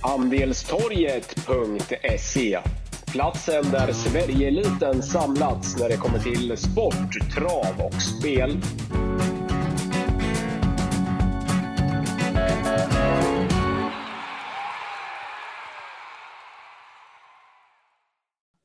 Andelstorget.se 0.00 2.58
Platsen 3.12 3.70
där 3.70 3.92
Sverigeeliten 3.92 5.02
samlats 5.02 5.80
när 5.80 5.88
det 5.88 5.96
kommer 5.96 6.18
till 6.18 6.56
sport, 6.56 7.30
trav 7.34 7.86
och 7.86 8.02
spel. 8.02 8.60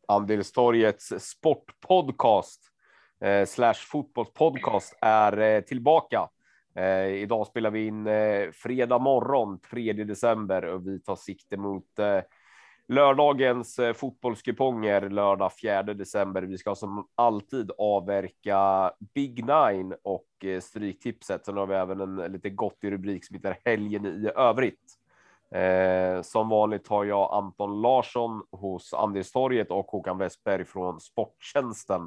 Andelstorgets 0.08 1.14
sportpodcast 1.20 2.62
eh, 3.24 3.46
slash 3.46 3.74
fotbollspodcast 3.74 4.98
är 5.02 5.38
eh, 5.38 5.62
tillbaka. 5.62 6.30
Eh, 6.76 7.08
idag 7.08 7.48
spelar 7.48 7.72
vi 7.72 7.88
in 7.88 8.08
eh, 8.08 8.52
fredag 8.52 9.00
morgon 9.00 9.60
3 9.60 9.94
december 9.94 10.66
och 10.66 10.88
vi 10.88 11.00
tar 11.00 11.16
sikte 11.16 11.58
mot 11.58 12.00
eh, 12.00 12.20
lördagens 12.88 13.80
eh, 13.80 13.94
fotbollskuponger 13.94 15.10
lördag 15.10 15.52
4 15.62 15.84
december. 15.84 16.42
Vi 16.42 16.58
ska 16.58 16.76
som 16.76 17.08
alltid 17.16 17.72
avverka 17.78 18.92
Big 19.14 19.46
Nine 19.46 19.96
och 20.04 20.46
eh, 20.46 20.60
Stryktipset. 20.60 21.46
Sen 21.46 21.58
har 21.58 21.68
vi 21.68 21.76
även 21.76 22.02
en 22.02 22.32
lite 22.32 22.50
gott 22.50 22.78
i 22.82 22.92
rubrik 22.92 23.26
som 23.26 23.36
heter 23.36 23.58
helgen 23.66 24.06
i 24.06 24.30
övrigt. 24.36 25.00
Eh, 25.52 26.22
som 26.22 26.50
vanligt 26.50 26.88
har 26.88 27.06
jag 27.06 27.34
Anton 27.34 27.82
Larsson 27.82 28.44
hos 28.52 28.94
Andelstorget 28.94 29.72
och 29.72 29.86
Håkan 29.86 30.18
Westberg 30.18 30.66
från 30.66 31.00
Sporttjänsten 31.00 32.02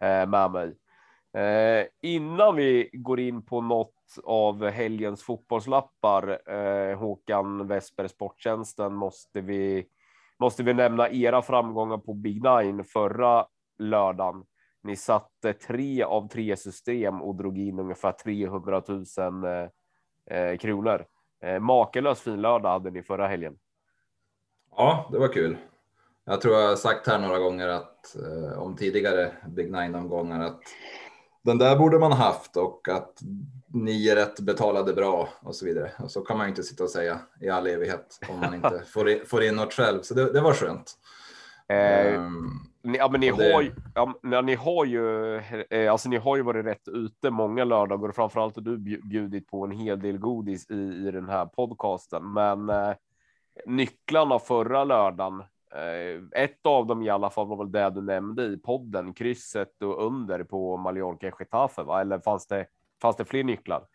eh, 0.00 0.28
med 0.28 0.50
mig. 0.50 0.76
Eh, 1.34 1.86
innan 2.02 2.56
vi 2.56 2.90
går 2.92 3.20
in 3.20 3.42
på 3.42 3.60
något 3.60 3.92
av 4.24 4.68
helgens 4.68 5.22
fotbollslappar, 5.22 6.50
eh, 6.52 6.98
Håkan 6.98 7.66
Westberg 7.66 8.08
Sporttjänsten, 8.08 8.94
måste 8.94 9.40
vi 9.40 9.86
måste 10.38 10.62
vi 10.62 10.74
nämna 10.74 11.10
era 11.10 11.42
framgångar 11.42 11.98
på 11.98 12.14
Big 12.14 12.42
Nine 12.42 12.84
förra 12.84 13.46
lördagen. 13.78 14.44
Ni 14.82 14.96
satte 14.96 15.52
tre 15.52 16.02
av 16.02 16.28
tre 16.28 16.56
system 16.56 17.22
och 17.22 17.34
drog 17.34 17.58
in 17.58 17.78
ungefär 17.78 18.12
300 18.12 18.82
000 18.88 19.04
eh, 19.44 20.38
eh, 20.38 20.56
kronor. 20.58 21.06
Eh, 21.42 21.60
makalös 21.60 22.20
fin 22.20 22.40
lördag 22.40 22.70
hade 22.70 22.90
ni 22.90 23.02
förra 23.02 23.28
helgen. 23.28 23.58
Ja, 24.76 25.08
det 25.12 25.18
var 25.18 25.32
kul. 25.32 25.56
Jag 26.24 26.40
tror 26.40 26.54
jag 26.54 26.68
har 26.68 26.76
sagt 26.76 27.06
här 27.06 27.18
några 27.18 27.38
gånger 27.38 27.68
att 27.68 28.16
eh, 28.16 28.58
om 28.58 28.76
tidigare 28.76 29.32
Big 29.48 29.72
Nine 29.72 29.94
omgångar 29.94 30.46
att 30.46 30.62
den 31.46 31.58
där 31.58 31.76
borde 31.76 31.98
man 31.98 32.12
haft 32.12 32.56
och 32.56 32.88
att 32.88 33.22
nio 33.68 34.16
rätt 34.16 34.40
betalade 34.40 34.92
bra 34.92 35.28
och 35.40 35.54
så 35.54 35.66
vidare. 35.66 35.90
Och 35.98 36.10
så 36.10 36.20
kan 36.20 36.36
man 36.36 36.46
ju 36.46 36.50
inte 36.50 36.62
sitta 36.62 36.84
och 36.84 36.90
säga 36.90 37.18
i 37.40 37.48
all 37.48 37.66
evighet 37.66 38.18
om 38.28 38.40
man 38.40 38.54
inte 38.54 38.82
får 38.92 39.10
in, 39.10 39.20
får 39.26 39.42
in 39.42 39.54
något 39.54 39.72
själv. 39.72 40.02
Så 40.02 40.14
det, 40.14 40.32
det 40.32 40.40
var 40.40 40.52
skönt. 40.52 40.92
Eh, 41.68 42.20
um, 42.20 42.60
ja, 42.82 43.08
men 43.08 43.20
ni 43.20 43.30
det... 43.30 43.52
har 43.52 43.62
ju, 43.62 43.72
ja, 43.94 44.40
ni 44.42 44.54
har 44.54 44.84
ju, 44.84 45.36
eh, 45.70 45.92
alltså 45.92 46.08
ni 46.08 46.16
har 46.16 46.36
ju 46.36 46.42
varit 46.42 46.66
rätt 46.66 46.88
ute 46.88 47.30
många 47.30 47.64
lördagar 47.64 48.08
och 48.08 48.14
framförallt 48.14 48.56
har 48.56 48.62
du 48.62 48.78
bjudit 49.08 49.48
på 49.48 49.64
en 49.64 49.70
hel 49.70 50.00
del 50.00 50.18
godis 50.18 50.70
i, 50.70 51.06
i 51.08 51.10
den 51.10 51.28
här 51.28 51.46
podcasten. 51.46 52.32
Men 52.32 52.70
eh, 52.70 52.94
nycklarna 53.66 54.38
förra 54.38 54.84
lördagen 54.84 55.42
ett 56.34 56.66
av 56.66 56.86
dem 56.86 57.02
i 57.02 57.10
alla 57.10 57.30
fall 57.30 57.46
var 57.46 57.56
väl 57.56 57.72
det 57.72 57.90
du 57.90 58.02
nämnde 58.02 58.44
i 58.44 58.56
podden, 58.56 59.14
krysset 59.14 59.82
och 59.82 60.06
under 60.06 60.44
på 60.44 60.76
Mallorca 60.76 61.32
Getafe, 61.38 61.82
va? 61.82 62.00
Eller 62.00 62.18
fanns 62.18 62.46
det, 62.46 62.66
fanns 63.02 63.16
det 63.16 63.24
fler 63.24 63.44
nycklar? 63.44 63.86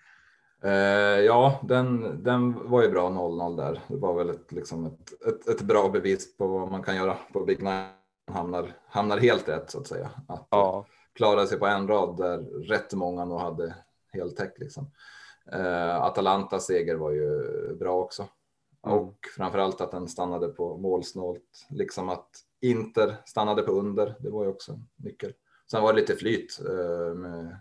Eh, 0.64 1.20
ja, 1.20 1.60
den, 1.64 2.24
den 2.24 2.70
var 2.70 2.82
ju 2.82 2.90
bra 2.90 3.10
0-0 3.10 3.58
där. 3.58 3.80
Det 3.88 3.98
var 3.98 4.14
väl 4.14 4.30
ett, 4.30 4.52
liksom 4.52 4.86
ett, 4.86 5.28
ett, 5.28 5.48
ett, 5.48 5.62
bra 5.62 5.90
bevis 5.90 6.38
på 6.38 6.48
vad 6.48 6.72
man 6.72 6.84
kan 6.84 6.96
göra 6.96 7.18
på 7.34 7.46
Big 7.46 7.64
Nine. 7.64 7.86
Hamnar, 8.32 8.76
hamnar 8.88 9.18
helt 9.18 9.50
rätt 9.50 9.72
så 9.72 9.80
att 9.80 9.88
säga. 9.88 10.10
Att 10.28 10.48
ja. 10.50 10.86
klara 11.14 11.48
sig 11.48 11.60
på 11.60 11.66
en 11.66 11.88
rad 11.88 12.18
där 12.18 12.38
rätt 12.68 12.94
många 12.94 13.26
nog 13.26 13.40
hade 13.40 13.76
heltäck 14.14 14.60
liksom. 14.60 14.92
Eh, 15.52 16.02
Atalanta 16.02 16.60
seger 16.60 16.96
var 16.96 17.12
ju 17.12 17.76
bra 17.80 18.00
också. 18.00 18.28
Mm. 18.88 18.98
Och 18.98 19.18
framförallt 19.36 19.82
att 19.82 19.92
den 19.92 20.08
stannade 20.08 20.48
på 20.48 20.78
målsnålt, 20.78 21.68
liksom 21.70 22.10
att 22.10 22.30
Inter 22.62 23.16
stannade 23.26 23.62
på 23.62 23.72
under. 23.72 24.16
Det 24.20 24.30
var 24.30 24.44
ju 24.44 24.50
också 24.50 24.72
en 24.72 24.88
nyckel. 24.96 25.34
Sen 25.72 25.84
var 25.84 25.94
det 25.94 26.00
lite 26.00 26.16
flyt 26.16 26.62
eh, 26.70 27.16
med 27.16 27.60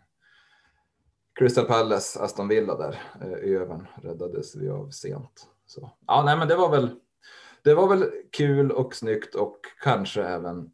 Crystal 1.34 1.64
Palace, 1.64 2.20
Aston 2.20 2.48
Villa 2.48 2.76
där. 2.76 3.02
Eh, 3.20 3.52
Övern 3.52 3.86
räddades 4.02 4.56
vi 4.56 4.68
av 4.68 4.90
sent. 4.90 5.48
Så 5.66 5.90
ja, 6.06 6.22
nej, 6.24 6.36
men 6.36 6.48
det 6.48 6.56
var 6.56 6.70
väl. 6.70 7.00
Det 7.62 7.74
var 7.74 7.88
väl 7.88 8.10
kul 8.30 8.72
och 8.72 8.94
snyggt 8.94 9.34
och 9.34 9.60
kanske 9.82 10.22
även 10.22 10.70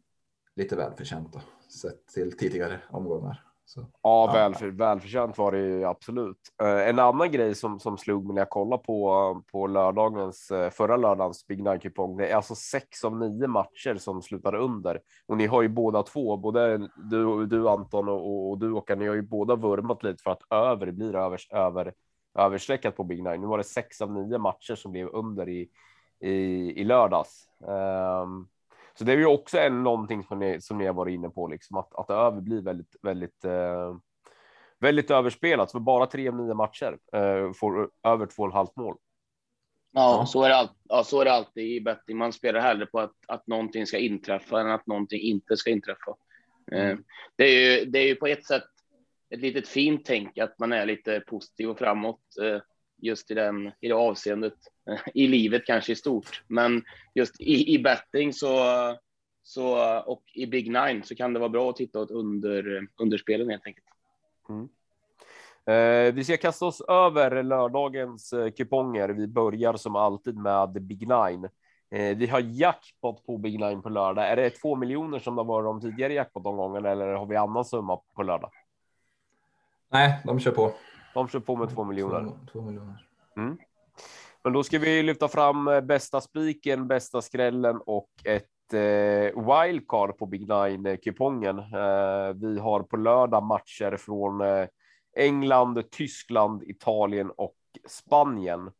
lite 0.55 0.75
välförtjänt 0.75 1.35
sett 1.81 2.07
till 2.07 2.37
tidigare 2.37 2.81
omgångar. 2.89 3.46
Så, 3.69 3.79
ja, 4.03 4.31
ja. 4.35 4.49
Väl, 4.49 4.71
välförtjänt 4.71 5.37
var 5.37 5.51
det 5.51 5.57
ju 5.57 5.85
absolut. 5.85 6.37
Uh, 6.63 6.89
en 6.89 6.99
annan 6.99 7.31
grej 7.31 7.55
som, 7.55 7.79
som 7.79 7.97
slog 7.97 8.25
mig 8.25 8.33
när 8.33 8.41
jag 8.41 8.49
kollade 8.49 8.83
på, 8.83 9.41
på 9.51 9.67
lördagens, 9.67 10.51
uh, 10.51 10.69
förra 10.69 10.97
lördagens 10.97 11.47
Big 11.47 11.63
Nine 11.63 11.79
kupong. 11.79 12.17
Det 12.17 12.27
är 12.27 12.35
alltså 12.35 12.55
sex 12.55 13.03
av 13.03 13.17
nio 13.17 13.47
matcher 13.47 13.95
som 13.95 14.21
slutar 14.21 14.55
under 14.55 14.99
och 15.27 15.37
ni 15.37 15.45
har 15.45 15.61
ju 15.61 15.67
båda 15.67 16.03
två, 16.03 16.37
både 16.37 16.89
du, 16.95 17.45
du 17.45 17.69
Anton 17.69 18.09
och, 18.09 18.49
och 18.49 18.57
du 18.57 18.71
Håkan, 18.71 18.99
ni 18.99 19.07
har 19.07 19.15
ju 19.15 19.21
båda 19.21 19.55
vurmat 19.55 20.03
lite 20.03 20.23
för 20.23 20.31
att 20.31 20.41
över 20.51 20.91
blir 20.91 21.15
över, 21.15 21.39
över 21.51 21.93
överstreckat 22.37 22.95
på 22.95 23.03
Big 23.03 23.23
Nine. 23.23 23.41
Nu 23.41 23.47
var 23.47 23.57
det 23.57 23.63
sex 23.63 24.01
av 24.01 24.11
nio 24.11 24.37
matcher 24.37 24.75
som 24.75 24.91
blev 24.91 25.07
under 25.07 25.49
i, 25.49 25.69
i, 26.19 26.33
i 26.81 26.83
lördags. 26.83 27.47
Um, 28.23 28.47
så 28.97 29.03
det 29.03 29.11
är 29.11 29.17
ju 29.17 29.25
också 29.25 29.57
en 29.57 29.83
någonting 29.83 30.23
som 30.23 30.39
ni, 30.39 30.61
som 30.61 30.77
ni 30.77 30.85
har 30.85 30.93
varit 30.93 31.13
inne 31.13 31.29
på, 31.29 31.47
liksom 31.47 31.77
att, 31.77 31.95
att 31.95 32.09
över 32.09 32.41
blir 32.41 32.61
väldigt, 32.61 32.95
väldigt, 33.01 33.45
eh, 33.45 33.95
väldigt 34.79 35.11
överspelat. 35.11 35.71
För 35.71 35.79
bara 35.79 36.05
tre 36.05 36.27
av 36.27 36.35
nio 36.35 36.53
matcher 36.53 36.97
eh, 37.13 37.53
får 37.53 37.89
över 38.03 38.25
två 38.25 38.43
och 38.43 38.53
halvt 38.53 38.75
mål. 38.75 38.97
Ja, 39.91 40.25
så 40.27 40.43
är 40.43 40.49
det, 40.49 40.55
all, 40.55 40.69
ja, 40.89 41.03
så 41.03 41.21
är 41.21 41.25
det 41.25 41.31
alltid 41.31 41.63
i 41.63 41.81
betting. 41.81 42.17
Man 42.17 42.33
spelar 42.33 42.59
hellre 42.59 42.85
på 42.85 42.99
att, 42.99 43.15
att 43.27 43.47
någonting 43.47 43.85
ska 43.85 43.97
inträffa 43.97 44.61
än 44.61 44.71
att 44.71 44.87
någonting 44.87 45.21
inte 45.21 45.57
ska 45.57 45.69
inträffa. 45.69 46.15
Eh, 46.71 46.97
det, 47.35 47.43
är 47.43 47.79
ju, 47.79 47.85
det 47.85 47.99
är 47.99 48.07
ju 48.07 48.15
på 48.15 48.27
ett 48.27 48.45
sätt 48.45 48.63
ett 49.29 49.39
litet 49.39 49.67
fint 49.67 50.05
tänk 50.05 50.37
att 50.37 50.59
man 50.59 50.73
är 50.73 50.85
lite 50.85 51.19
positiv 51.19 51.69
och 51.69 51.77
framåt 51.77 52.21
eh, 52.41 52.61
just 52.97 53.31
i, 53.31 53.33
den, 53.33 53.71
i 53.81 53.87
det 53.87 53.95
avseendet 53.95 54.57
i 55.13 55.27
livet 55.27 55.65
kanske 55.65 55.91
i 55.91 55.95
stort. 55.95 56.43
Men 56.47 56.83
just 57.15 57.41
i, 57.41 57.73
i 57.73 57.79
betting 57.79 58.33
så, 58.33 58.47
så, 59.43 59.97
och 59.99 60.23
i 60.33 60.45
Big 60.45 60.71
Nine 60.71 61.03
så 61.03 61.15
kan 61.15 61.33
det 61.33 61.39
vara 61.39 61.49
bra 61.49 61.69
att 61.69 61.75
titta 61.75 61.99
åt 61.99 62.11
under, 62.11 62.87
underspelen 62.97 63.49
helt 63.49 63.65
enkelt. 63.65 63.87
Mm. 64.49 64.69
Eh, 65.67 66.13
vi 66.13 66.23
ska 66.23 66.37
kasta 66.37 66.65
oss 66.65 66.81
över 66.81 67.43
lördagens 67.43 68.33
eh, 68.33 68.51
kuponger. 68.51 69.09
Vi 69.09 69.27
börjar 69.27 69.73
som 69.73 69.95
alltid 69.95 70.37
med 70.37 70.71
Big 70.71 71.07
Nine. 71.07 71.49
Eh, 71.91 72.17
vi 72.17 72.27
har 72.27 72.39
jackpot 72.39 73.25
på 73.25 73.37
Big 73.37 73.59
Nine 73.59 73.81
på 73.81 73.89
lördag. 73.89 74.29
Är 74.29 74.35
det 74.35 74.49
två 74.49 74.75
miljoner 74.75 75.19
som 75.19 75.35
det 75.35 75.43
var 75.43 75.63
de 75.63 75.81
tidigare 75.81 76.13
jackpot-omgångarna 76.13 76.89
eller 76.89 77.07
har 77.07 77.25
vi 77.25 77.35
annan 77.35 77.65
summa 77.65 77.99
på 78.15 78.23
lördag? 78.23 78.51
Nej, 79.89 80.21
de 80.23 80.39
kör 80.39 80.51
på. 80.51 80.73
De 81.13 81.27
kör 81.27 81.39
på 81.39 81.55
med 81.55 81.69
två 81.69 81.83
miljoner. 81.83 82.23
Två, 82.23 82.37
två 82.51 82.61
miljoner. 82.61 83.07
Mm. 83.37 83.57
Men 84.47 84.53
då 84.53 84.63
ska 84.63 84.79
vi 84.79 85.03
lyfta 85.03 85.27
fram 85.27 85.67
eh, 85.67 85.81
bästa 85.81 86.21
spiken, 86.21 86.87
bästa 86.87 87.21
skrällen 87.21 87.81
och 87.85 88.09
ett 88.23 88.73
eh, 88.73 89.63
wildcard 89.63 90.17
på 90.17 90.25
Big 90.25 90.49
Nine 90.49 90.97
kupongen. 90.97 91.59
Eh, 91.59 92.33
vi 92.35 92.59
har 92.59 92.83
på 92.83 92.97
lördag 92.97 93.43
matcher 93.43 93.97
från 93.97 94.41
eh, 94.41 94.67
England, 95.17 95.91
Tyskland, 95.91 96.63
Italien 96.63 97.31
och 97.31 97.55
Spanien. 97.87 98.71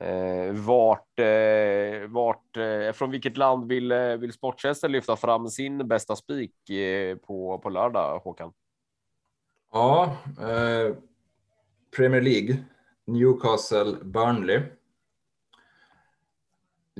Eh, 0.00 0.52
vart, 0.52 1.18
eh, 1.18 2.08
vart 2.08 2.56
eh, 2.56 2.92
från 2.92 3.10
vilket 3.10 3.36
land 3.36 3.68
vill, 3.68 3.92
eh, 3.92 4.16
vill 4.16 4.32
Sportchesten 4.32 4.92
lyfta 4.92 5.16
fram 5.16 5.48
sin 5.48 5.88
bästa 5.88 6.16
spik 6.16 6.70
eh, 6.70 7.16
på, 7.16 7.58
på 7.58 7.70
lördag, 7.70 8.18
Håkan? 8.18 8.52
Ja, 9.72 10.16
Premier 11.96 12.20
League, 12.20 12.56
Newcastle, 13.06 13.96
Burnley 14.02 14.60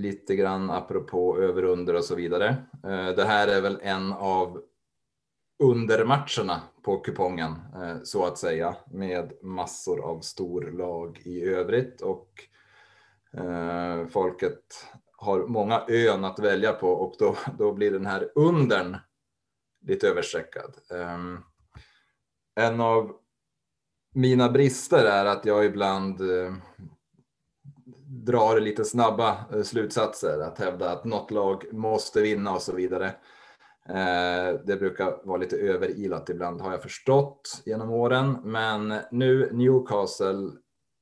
lite 0.00 0.36
grann 0.36 0.70
apropå 0.70 1.38
över 1.38 1.64
under 1.64 1.94
och 1.94 2.04
så 2.04 2.14
vidare. 2.14 2.48
Eh, 2.84 3.08
det 3.08 3.24
här 3.24 3.48
är 3.48 3.60
väl 3.60 3.78
en 3.82 4.12
av 4.12 4.62
undermatcherna 5.62 6.62
på 6.82 6.98
kupongen 6.98 7.52
eh, 7.74 7.96
så 8.02 8.24
att 8.26 8.38
säga 8.38 8.76
med 8.90 9.32
massor 9.42 10.00
av 10.00 10.20
storlag 10.20 11.20
i 11.24 11.44
övrigt 11.44 12.00
och 12.00 12.28
eh, 13.32 14.06
folket 14.06 14.86
har 15.16 15.46
många 15.46 15.82
ön 15.88 16.24
att 16.24 16.38
välja 16.38 16.72
på 16.72 16.88
och 16.88 17.14
då, 17.18 17.36
då 17.58 17.72
blir 17.72 17.90
den 17.90 18.06
här 18.06 18.30
undern 18.34 18.96
lite 19.86 20.08
överstreckad. 20.08 20.74
Ehm, 20.94 21.38
en 22.60 22.80
av 22.80 23.16
mina 24.14 24.48
brister 24.48 25.04
är 25.04 25.24
att 25.24 25.44
jag 25.44 25.64
ibland 25.64 26.20
drar 28.24 28.60
lite 28.60 28.84
snabba 28.84 29.36
eh, 29.52 29.62
slutsatser, 29.62 30.40
att 30.40 30.58
hävda 30.58 30.90
att 30.90 31.04
något 31.04 31.30
lag 31.30 31.64
måste 31.72 32.22
vinna 32.22 32.54
och 32.54 32.62
så 32.62 32.72
vidare. 32.72 33.06
Eh, 33.88 34.60
det 34.64 34.76
brukar 34.76 35.26
vara 35.26 35.38
lite 35.38 35.56
överilat 35.56 36.28
ibland 36.28 36.60
har 36.60 36.70
jag 36.70 36.82
förstått 36.82 37.62
genom 37.64 37.90
åren, 37.90 38.38
men 38.44 38.94
nu 39.10 39.50
Newcastle 39.52 40.50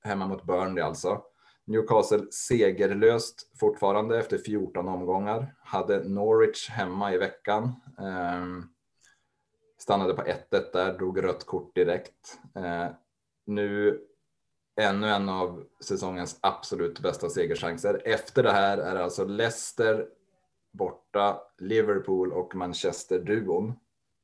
hemma 0.04 0.26
mot 0.26 0.44
Burnley 0.44 0.84
alltså. 0.84 1.22
Newcastle 1.66 2.26
segerlöst 2.30 3.58
fortfarande 3.60 4.18
efter 4.18 4.38
14 4.38 4.88
omgångar. 4.88 5.54
Hade 5.60 6.08
Norwich 6.08 6.70
hemma 6.70 7.14
i 7.14 7.18
veckan. 7.18 7.72
Ehm, 7.98 8.64
stannade 9.78 10.14
på 10.14 10.22
1-1 10.22 10.72
där, 10.72 10.98
drog 10.98 11.24
rött 11.24 11.46
kort 11.46 11.74
direkt. 11.74 12.38
Eh, 12.56 12.86
nu 13.46 14.00
ännu 14.78 15.08
en 15.08 15.28
av 15.28 15.64
säsongens 15.80 16.38
absolut 16.40 17.00
bästa 17.00 17.28
segerchanser. 17.28 18.02
Efter 18.04 18.42
det 18.42 18.52
här 18.52 18.78
är 18.78 18.94
det 18.94 19.04
alltså 19.04 19.24
Leicester 19.24 20.06
borta, 20.72 21.40
Liverpool 21.58 22.32
och 22.32 22.54
Manchester-duon 22.54 23.72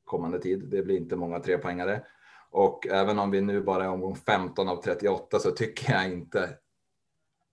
kommande 0.04 0.38
tid. 0.38 0.68
Det 0.70 0.82
blir 0.82 0.96
inte 0.96 1.16
många 1.16 1.40
trepoängare. 1.40 2.04
Och 2.50 2.86
även 2.86 3.18
om 3.18 3.30
vi 3.30 3.40
nu 3.40 3.62
bara 3.62 3.84
är 3.84 3.88
omgång 3.88 4.16
15 4.16 4.68
av 4.68 4.82
38 4.82 5.38
så 5.38 5.50
tycker 5.50 5.92
jag 5.92 6.06
inte 6.06 6.58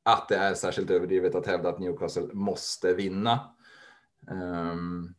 att 0.04 0.30
det 0.30 0.36
är 0.36 0.54
särskilt 0.54 0.90
överdrivet 0.90 1.36
att 1.36 1.48
hävda 1.48 1.70
att 1.70 1.80
Newcastle 1.80 2.34
måste 2.34 2.94
vinna. 2.94 3.56
Um, 4.32 5.16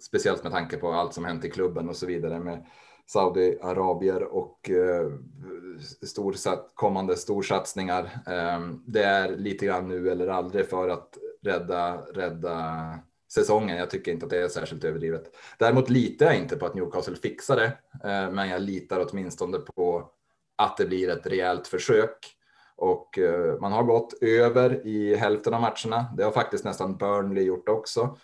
speciellt 0.00 0.42
med 0.42 0.52
tanke 0.52 0.76
på 0.76 0.92
allt 0.92 1.14
som 1.14 1.24
hänt 1.24 1.44
i 1.44 1.50
klubben 1.50 1.88
och 1.88 1.96
så 1.96 2.06
vidare 2.06 2.40
med 2.40 2.66
Saudiarabier 3.12 4.22
och 4.22 4.70
eh, 4.70 5.10
kommande 6.74 7.16
storsatsningar. 7.16 8.04
Eh, 8.26 8.60
det 8.86 9.02
är 9.02 9.36
lite 9.36 9.66
grann 9.66 9.88
nu 9.88 10.10
eller 10.10 10.28
aldrig 10.28 10.68
för 10.68 10.88
att 10.88 11.18
rädda, 11.42 11.96
rädda 11.96 12.98
säsongen. 13.32 13.76
Jag 13.76 13.90
tycker 13.90 14.12
inte 14.12 14.26
att 14.26 14.30
det 14.30 14.42
är 14.42 14.48
särskilt 14.48 14.84
överdrivet. 14.84 15.24
Däremot 15.58 15.90
litar 15.90 16.26
jag 16.26 16.36
inte 16.36 16.56
på 16.56 16.66
att 16.66 16.74
Newcastle 16.74 17.16
fixar 17.16 17.56
det, 17.56 17.66
eh, 18.10 18.30
men 18.30 18.48
jag 18.48 18.62
litar 18.62 19.06
åtminstone 19.10 19.58
på 19.58 20.10
att 20.56 20.76
det 20.76 20.86
blir 20.86 21.08
ett 21.08 21.26
rejält 21.26 21.66
försök. 21.66 22.36
Och 22.76 23.18
eh, 23.18 23.60
man 23.60 23.72
har 23.72 23.82
gått 23.82 24.22
över 24.22 24.86
i 24.86 25.14
hälften 25.14 25.54
av 25.54 25.60
matcherna. 25.60 26.06
Det 26.16 26.22
har 26.22 26.32
faktiskt 26.32 26.64
nästan 26.64 26.96
Burnley 26.96 27.44
gjort 27.44 27.68
också. 27.68 28.16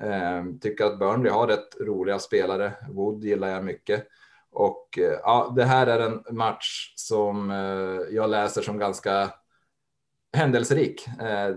Eh, 0.00 0.44
tycker 0.60 0.84
att 0.84 0.98
Burnley 0.98 1.32
har 1.32 1.46
rätt 1.46 1.80
roliga 1.80 2.18
spelare. 2.18 2.72
Wood 2.90 3.24
gillar 3.24 3.48
jag 3.48 3.64
mycket. 3.64 4.08
Och 4.52 4.98
eh, 4.98 5.18
ja, 5.22 5.52
det 5.56 5.64
här 5.64 5.86
är 5.86 5.98
en 5.98 6.36
match 6.36 6.92
som 6.96 7.50
eh, 7.50 8.14
jag 8.14 8.30
läser 8.30 8.62
som 8.62 8.78
ganska 8.78 9.34
händelserik. 10.32 11.06
Eh, 11.08 11.56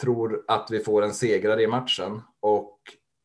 tror 0.00 0.44
att 0.48 0.68
vi 0.70 0.80
får 0.80 1.02
en 1.02 1.14
segrare 1.14 1.62
i 1.62 1.66
matchen 1.66 2.22
och 2.40 2.78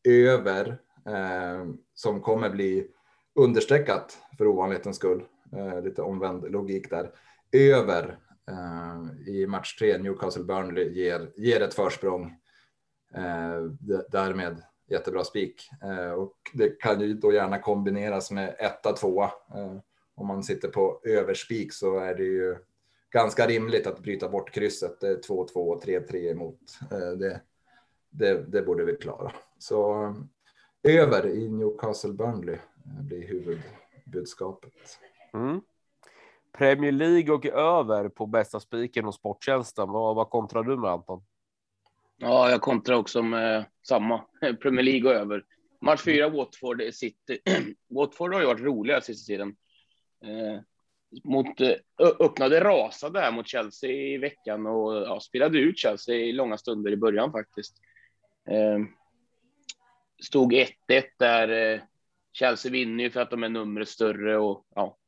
över 0.08 0.78
eh, 1.06 1.66
som 1.94 2.20
kommer 2.20 2.50
bli 2.50 2.86
understreckat 3.34 4.18
för 4.38 4.46
ovanlighetens 4.46 4.96
skull. 4.96 5.22
Eh, 5.56 5.82
lite 5.82 6.02
omvänd 6.02 6.52
logik 6.52 6.90
där. 6.90 7.10
Över 7.52 8.18
eh, 8.50 9.28
i 9.28 9.46
match 9.46 9.76
tre 9.78 9.98
Newcastle 9.98 10.44
Burnley 10.44 10.92
ger, 10.92 11.32
ger 11.36 11.60
ett 11.62 11.74
försprång. 11.74 12.36
därmed 14.08 14.62
jättebra 14.90 15.24
spik 15.24 15.70
eh, 15.82 16.12
och 16.12 16.34
det 16.54 16.80
kan 16.80 17.00
ju 17.00 17.14
då 17.14 17.32
gärna 17.32 17.58
kombineras 17.58 18.30
med 18.30 18.56
etta, 18.58 18.92
tvåa. 18.92 19.24
Eh, 19.24 19.76
om 20.14 20.26
man 20.26 20.42
sitter 20.42 20.68
på 20.68 21.00
överspik 21.04 21.72
så 21.72 21.98
är 21.98 22.14
det 22.14 22.24
ju 22.24 22.56
ganska 23.10 23.46
rimligt 23.46 23.86
att 23.86 24.00
bryta 24.00 24.28
bort 24.28 24.50
krysset. 24.50 25.00
2-2 25.00 25.54
och 25.54 25.84
3-3 25.84 26.30
emot. 26.30 26.60
Eh, 26.90 27.10
det, 27.18 27.40
det, 28.10 28.44
det 28.48 28.62
borde 28.62 28.84
vi 28.84 28.96
klara. 28.96 29.32
Så 29.58 30.14
över 30.82 31.26
i 31.26 31.48
Newcastle 31.48 32.12
Burnley 32.12 32.56
blir 32.84 33.28
huvudbudskapet. 33.28 34.72
Mm. 35.34 35.60
Premier 36.52 36.92
League 36.92 37.34
och 37.34 37.46
över 37.46 38.08
på 38.08 38.26
bästa 38.26 38.60
spiken 38.60 39.06
och 39.06 39.14
Sporttjänsten. 39.14 39.90
Vad, 39.90 40.16
vad 40.16 40.30
kontrar 40.30 40.62
du 40.62 40.76
med 40.76 40.90
Anton? 40.90 41.22
Ja, 42.22 42.50
jag 42.50 42.60
kontrar 42.60 42.96
också 42.96 43.22
med 43.22 43.64
samma. 43.88 44.24
Premier 44.62 44.82
League 44.82 45.10
och 45.10 45.16
över. 45.16 45.44
Match 45.80 46.04
fyra, 46.04 46.28
Watford 46.28 46.82
City. 46.92 47.38
Watford 47.90 48.34
har 48.34 48.40
ju 48.40 48.46
varit 48.46 48.60
roliga 48.60 49.00
sista 49.00 49.26
tiden. 49.26 49.56
Eh, 50.24 50.60
mot, 51.24 51.60
eh, 51.60 51.74
öppnade 52.20 52.60
rasade 52.60 53.20
här 53.20 53.32
mot 53.32 53.48
Chelsea 53.48 53.90
i 53.90 54.18
veckan 54.18 54.66
och 54.66 54.96
ja, 54.96 55.20
spelade 55.20 55.58
ut 55.58 55.78
Chelsea 55.78 56.14
i 56.14 56.32
långa 56.32 56.58
stunder 56.58 56.92
i 56.92 56.96
början 56.96 57.32
faktiskt. 57.32 57.76
Eh, 58.50 58.78
stod 60.22 60.52
1-1 60.52 60.68
där. 61.18 61.48
Eh, 61.74 61.80
Chelsea 62.32 62.72
vinner 62.72 63.04
ju 63.04 63.10
för 63.10 63.20
att 63.20 63.30
de 63.30 63.42
är 63.42 63.48
numret 63.48 63.88
större 63.88 64.38
och 64.38 64.66
ja, 64.74 64.98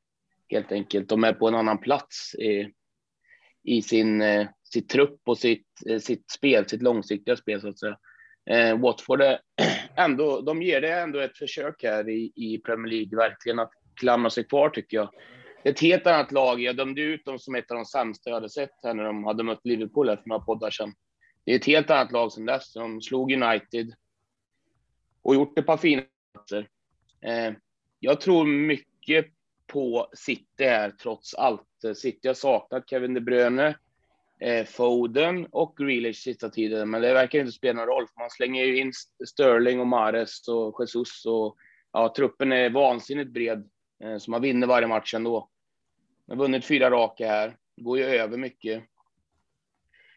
helt 0.48 0.72
enkelt. 0.72 1.08
De 1.08 1.24
är 1.24 1.32
på 1.32 1.48
en 1.48 1.54
annan 1.54 1.78
plats 1.78 2.34
i, 2.34 2.72
i 3.62 3.82
sin 3.82 4.22
eh, 4.22 4.48
sitt 4.72 4.88
trupp 4.88 5.20
och 5.24 5.38
sitt, 5.38 5.66
eh, 5.86 5.98
sitt 5.98 6.30
spel, 6.30 6.68
sitt 6.68 6.82
långsiktiga 6.82 7.36
spel 7.36 7.60
så 7.60 7.68
att 7.68 7.78
säga. 7.78 7.98
Eh, 8.50 8.78
Watford 8.78 9.22
är 9.22 9.38
ändå, 9.96 10.40
de 10.40 10.62
ger 10.62 10.80
det 10.80 10.92
ändå 10.92 11.18
ett 11.18 11.38
försök 11.38 11.82
här 11.82 12.08
i, 12.08 12.32
i 12.34 12.58
Premier 12.58 12.92
League, 12.92 13.16
verkligen 13.16 13.58
att 13.58 13.72
klamra 13.94 14.30
sig 14.30 14.44
kvar 14.44 14.68
tycker 14.68 14.96
jag. 14.96 15.10
Det 15.62 15.68
är 15.68 15.72
ett 15.72 15.80
helt 15.80 16.06
annat 16.06 16.32
lag. 16.32 16.60
Jag 16.60 16.76
dömde 16.76 17.02
ut 17.02 17.24
dem 17.24 17.38
som 17.38 17.54
ett 17.54 17.70
av 17.70 17.76
de 17.76 17.84
sämsta 17.84 18.30
jag 18.30 18.34
hade 18.34 18.50
sett 18.50 18.70
här 18.82 18.94
när 18.94 19.04
de 19.04 19.24
hade 19.24 19.42
mött 19.42 19.60
Liverpool 19.64 20.08
här 20.08 20.16
för 20.16 20.28
några 20.28 20.44
poddar 20.44 20.70
sedan. 20.70 20.94
Det 21.44 21.52
är 21.52 21.56
ett 21.56 21.66
helt 21.66 21.90
annat 21.90 22.12
lag 22.12 22.32
som 22.32 22.46
dess. 22.46 22.72
De 22.72 23.00
slog 23.00 23.32
United 23.32 23.94
och 25.22 25.34
gjort 25.34 25.58
ett 25.58 25.66
par 25.66 25.76
fina 25.76 26.02
matcher. 26.34 26.68
Eh, 27.20 27.52
jag 28.00 28.20
tror 28.20 28.46
mycket 28.46 29.26
på 29.66 30.08
City 30.14 30.64
här 30.64 30.90
trots 30.90 31.34
allt. 31.34 31.68
City 31.94 32.28
har 32.28 32.34
saknat 32.34 32.90
Kevin 32.90 33.14
De 33.14 33.20
Bruyne 33.20 33.76
Eh, 34.42 34.64
Foden 34.64 35.46
och 35.50 35.76
Grealish 35.76 36.22
sista 36.22 36.50
tiden, 36.50 36.90
men 36.90 37.02
det 37.02 37.14
verkar 37.14 37.38
inte 37.38 37.52
spela 37.52 37.80
någon 37.80 37.86
roll. 37.86 38.06
För 38.06 38.20
man 38.20 38.30
slänger 38.30 38.64
ju 38.64 38.78
in 38.78 38.92
Sterling 39.28 39.80
och 39.80 39.86
Mares 39.86 40.48
och 40.48 40.76
Jesus 40.80 41.24
och 41.26 41.56
ja, 41.92 42.14
truppen 42.16 42.52
är 42.52 42.70
vansinnigt 42.70 43.30
bred, 43.30 43.70
eh, 44.04 44.18
så 44.18 44.30
man 44.30 44.42
vinner 44.42 44.66
varje 44.66 44.86
match 44.86 45.14
ändå. 45.14 45.50
Man 46.28 46.38
har 46.38 46.44
vunnit 46.44 46.64
fyra 46.64 46.90
raka 46.90 47.28
här, 47.28 47.56
går 47.76 47.98
ju 47.98 48.04
över 48.04 48.36
mycket. 48.36 48.84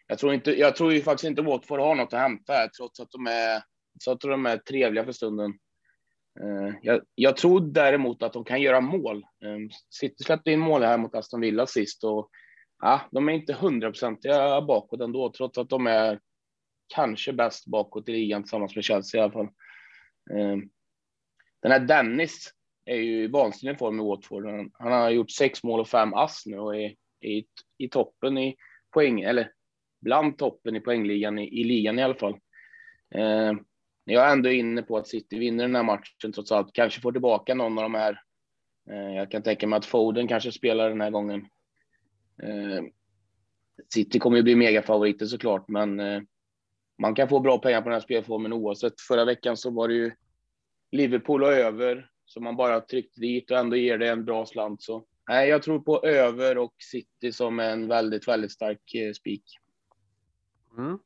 Jag 0.07 0.19
tror, 0.19 0.33
inte, 0.33 0.60
jag 0.60 0.75
tror 0.75 0.94
ju 0.94 1.01
faktiskt 1.01 1.30
inte 1.30 1.42
Watford 1.42 1.80
har 1.80 1.96
något 1.96 2.13
att 2.13 2.20
hämta 2.20 2.53
här, 2.53 2.67
trots 2.67 3.00
att 3.00 3.12
de 3.12 3.27
är, 3.27 3.63
så 4.00 4.12
att 4.12 4.20
de 4.20 4.46
är 4.46 4.58
trevliga 4.58 5.05
för 5.05 5.12
stunden. 5.12 5.53
Eh, 6.39 6.75
jag, 6.82 7.01
jag, 7.15 7.38
tror 7.38 7.62
däremot 7.62 8.24
att 8.24 8.34
de 8.34 8.44
kan 8.44 8.62
göra 8.62 8.82
mål. 8.82 9.25
City 9.89 10.24
släppte 10.24 10.51
in 10.51 10.60
mål 10.60 10.84
här 10.84 10.98
mot 10.98 11.15
Aston 11.15 11.41
Villa 11.41 11.67
sist 11.67 12.03
och 12.03 12.29
ja, 12.82 13.01
de 13.12 13.29
är 13.29 13.34
inte 13.34 13.53
hundraprocentiga 13.53 14.62
bakåt 14.62 15.01
ändå, 15.01 15.32
trots 15.32 15.58
att 15.58 15.70
de 15.70 15.88
är 15.88 16.20
kanske 16.88 17.34
bäst 17.34 17.67
bakåt 17.67 18.10
i 18.10 18.12
ligan 18.12 18.44
tillsammans 18.44 18.75
med 18.75 18.84
Chelsea 18.84 19.22
i 19.22 19.24
alla 19.24 19.34
fall. 19.34 19.50
Ehm, 20.34 20.70
den 21.62 21.72
här 21.72 21.79
Dennis 21.79 22.53
är 22.86 22.96
ju 22.96 23.24
i 23.24 23.27
vansinnig 23.27 23.79
form 23.79 24.00
i 24.00 24.03
Watford. 24.03 24.46
Han 24.74 24.91
har 24.91 25.10
gjort 25.10 25.32
sex 25.32 25.63
mål 25.63 25.79
och 25.79 25.88
fem 25.88 26.13
ass 26.13 26.44
nu 26.46 26.60
och 26.60 26.75
är 26.75 26.96
i, 27.22 27.46
i 27.77 27.89
toppen 27.89 28.38
i 28.38 28.55
poäng, 28.94 29.22
eller 29.22 29.51
bland 30.01 30.38
toppen 30.38 30.75
i 30.75 30.79
poängligan 30.79 31.39
i, 31.39 31.62
i 31.62 31.63
ligan 31.63 32.00
i 32.00 32.03
alla 32.03 32.15
fall. 32.15 32.38
Eh, 33.15 33.53
jag 34.05 34.27
är 34.27 34.32
ändå 34.32 34.50
inne 34.50 34.82
på 34.82 34.98
att 34.98 35.08
City 35.08 35.39
vinner 35.39 35.63
den 35.63 35.75
här 35.75 35.84
matchen 35.84 36.32
trots 36.34 36.51
allt. 36.51 36.74
Kanske 36.74 37.01
får 37.01 37.12
tillbaka 37.12 37.53
någon 37.53 37.77
av 37.77 37.84
de 37.84 37.94
här. 37.94 38.22
Eh, 38.89 39.15
jag 39.15 39.32
kan 39.32 39.44
tänka 39.44 39.67
mig 39.67 39.77
att 39.77 39.86
Foden 39.86 40.27
kanske 40.27 40.51
spelar 40.51 40.89
den 40.89 41.01
här 41.01 41.10
gången. 41.10 41.48
Eh, 42.44 42.84
City 43.94 44.20
kommer 44.20 44.38
ju 44.38 44.44
bli 44.44 44.56
megafavoriter 44.56 45.25
såklart, 45.25 45.68
men 45.68 46.00
eh, 46.00 46.22
man 47.01 47.15
kan 47.15 47.30
få 47.30 47.39
bra 47.39 47.58
pengar 47.58 47.82
på 47.82 47.89
den 47.89 47.94
här 47.94 48.01
spelformen 48.01 48.54
oavsett. 48.54 49.01
Förra 49.01 49.25
veckan 49.25 49.58
så 49.58 49.70
var 49.70 49.88
det 49.88 49.94
ju 49.94 50.12
Liverpool 50.92 51.44
och 51.44 51.54
över, 51.54 52.10
så 52.25 52.42
man 52.42 52.56
bara 52.56 52.82
tryckte 52.82 53.22
dit 53.22 53.51
och 53.51 53.58
ändå 53.58 53.75
ger 53.75 53.98
det 53.98 54.10
en 54.10 54.25
bra 54.25 54.46
slant. 54.46 54.84
Så 54.84 55.06
nej, 55.30 55.50
jag 55.50 55.63
tror 55.63 55.80
på 55.80 56.06
över 56.06 56.58
och 56.58 56.75
City 56.92 57.32
som 57.32 57.60
en 57.60 57.88
väldigt, 57.88 58.27
väldigt 58.27 58.51
stark 58.51 58.94
eh, 58.96 59.13
spik. 59.13 59.44
Mm. 60.77 61.00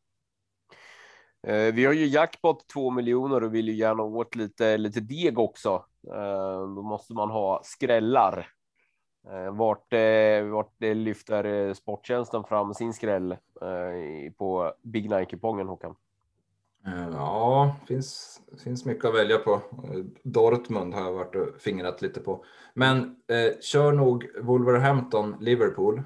Eh, 1.47 1.73
vi 1.73 1.85
har 1.85 1.93
ju 1.93 2.05
jackpot 2.05 2.67
2 2.67 2.91
miljoner 2.91 3.43
och 3.43 3.55
vill 3.55 3.67
ju 3.67 3.75
gärna 3.75 4.03
åt 4.03 4.35
lite, 4.35 4.77
lite 4.77 4.99
deg 4.99 5.39
också. 5.39 5.85
Eh, 6.07 6.75
då 6.75 6.81
måste 6.81 7.13
man 7.13 7.29
ha 7.29 7.61
skrällar. 7.63 8.47
Eh, 9.31 9.55
vart, 9.55 9.93
eh, 9.93 10.43
vart 10.43 10.75
lyfter 10.79 11.43
eh, 11.43 11.73
Sporttjänsten 11.73 12.43
fram 12.43 12.73
sin 12.73 12.93
skräll 12.93 13.37
på 14.37 14.73
Big 14.81 15.09
Nine-kupongen, 15.09 15.67
Håkan? 15.67 15.95
Ja, 17.13 17.75
finns, 17.87 18.41
finns 18.63 18.85
mycket 18.85 19.05
att 19.05 19.15
välja 19.15 19.37
på. 19.37 19.61
Dortmund 20.23 20.93
har 20.93 21.01
jag 21.01 21.11
varit 21.11 21.35
och 21.35 21.61
fingrat 21.61 22.01
lite 22.01 22.19
på. 22.19 22.45
Men 22.73 23.15
eh, 23.27 23.59
kör 23.61 23.91
nog 23.91 24.29
Wolverhampton, 24.41 25.35
Liverpool. 25.39 25.97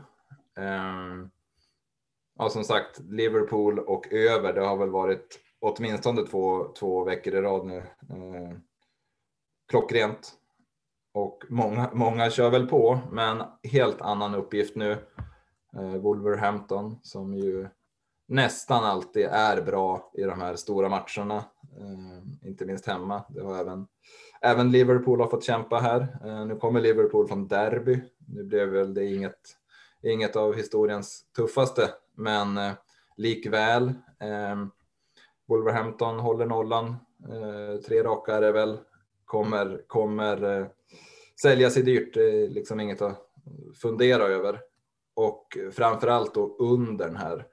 Eh, 0.57 1.27
ja, 2.39 2.49
som 2.49 2.63
sagt, 2.63 2.99
Liverpool 2.99 3.79
och 3.79 4.13
över, 4.13 4.53
det 4.53 4.61
har 4.61 4.77
väl 4.77 4.89
varit 4.89 5.39
åtminstone 5.59 6.21
två, 6.21 6.67
två 6.79 7.03
veckor 7.03 7.35
i 7.35 7.41
rad 7.41 7.65
nu. 7.65 7.77
Eh, 8.09 8.57
klockrent. 9.67 10.33
Och 11.13 11.43
många, 11.49 11.89
många 11.93 12.29
kör 12.29 12.49
väl 12.49 12.67
på, 12.67 12.99
men 13.11 13.43
helt 13.63 14.01
annan 14.01 14.35
uppgift 14.35 14.75
nu. 14.75 14.97
Eh, 15.77 15.95
Wolverhampton 15.95 16.99
som 17.03 17.33
ju 17.33 17.67
nästan 18.27 18.83
alltid 18.83 19.25
är 19.25 19.61
bra 19.61 20.11
i 20.13 20.23
de 20.23 20.41
här 20.41 20.55
stora 20.55 20.89
matcherna, 20.89 21.37
eh, 21.79 22.47
inte 22.47 22.65
minst 22.65 22.85
hemma. 22.85 23.23
Det 23.29 23.43
har 23.43 23.57
även, 23.57 23.87
även 24.41 24.71
Liverpool 24.71 25.21
har 25.21 25.27
fått 25.27 25.43
kämpa 25.43 25.77
här. 25.77 26.17
Eh, 26.25 26.45
nu 26.45 26.55
kommer 26.55 26.81
Liverpool 26.81 27.27
från 27.27 27.47
derby. 27.47 28.01
Nu 28.27 28.43
blev 28.43 28.69
väl 28.69 28.93
det 28.93 29.05
inget, 29.05 29.57
inget 30.01 30.35
av 30.35 30.53
historiens 30.55 31.25
tuffaste, 31.35 31.89
men 32.15 32.59
likväl. 33.17 33.93
Wolverhampton 35.47 36.19
håller 36.19 36.45
nollan. 36.45 36.95
Tre 37.87 38.03
raka 38.03 38.35
är 38.35 38.41
det 38.41 38.51
väl. 38.51 38.77
Kommer, 39.33 39.81
kommer 39.87 40.59
eh, 40.59 40.67
sälja 41.41 41.69
sig 41.69 41.83
dyrt. 41.83 42.13
Det 42.13 42.43
är 42.43 42.49
liksom 42.49 42.79
inget 42.79 43.01
att 43.01 43.17
fundera 43.81 44.23
över. 44.23 44.59
Och 45.13 45.57
framförallt 45.71 46.33
då 46.33 46.55
under 46.59 47.07
den 47.07 47.15
här 47.15 47.47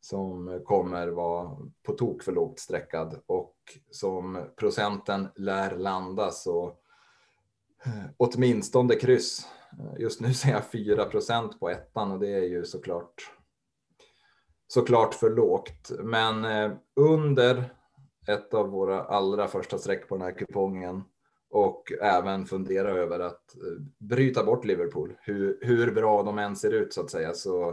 som 0.00 0.62
kommer 0.64 1.08
vara 1.08 1.56
på 1.82 1.92
tok 1.92 2.22
för 2.22 2.32
lågt 2.32 2.58
streckad 2.58 3.20
och 3.26 3.56
som 3.90 4.46
procenten 4.56 5.28
lär 5.36 5.76
landa 5.76 6.30
så 6.30 6.66
eh, 7.84 8.10
åtminstone 8.16 8.94
kryss. 8.94 9.48
Just 9.98 10.20
nu 10.20 10.34
ser 10.34 10.50
jag 10.50 10.64
4 10.64 11.04
procent 11.04 11.60
på 11.60 11.70
ettan 11.70 12.12
och 12.12 12.20
det 12.20 12.34
är 12.34 12.48
ju 12.48 12.64
såklart 12.64 13.32
såklart 14.66 15.14
för 15.14 15.30
lågt. 15.30 15.90
Men 16.02 16.44
eh, 16.44 16.72
under 16.96 17.74
ett 18.28 18.54
av 18.54 18.68
våra 18.68 19.04
allra 19.04 19.48
första 19.48 19.78
streck 19.78 20.08
på 20.08 20.14
den 20.16 20.22
här 20.22 20.38
kupongen 20.38 21.04
och 21.50 21.92
även 22.00 22.46
fundera 22.46 22.90
över 22.90 23.20
att 23.20 23.56
eh, 23.56 23.82
bryta 23.98 24.44
bort 24.44 24.64
Liverpool. 24.64 25.16
Hur, 25.20 25.58
hur 25.62 25.94
bra 25.94 26.22
de 26.22 26.38
än 26.38 26.56
ser 26.56 26.74
ut 26.74 26.92
så 26.92 27.00
att 27.00 27.10
säga 27.10 27.34
så 27.34 27.70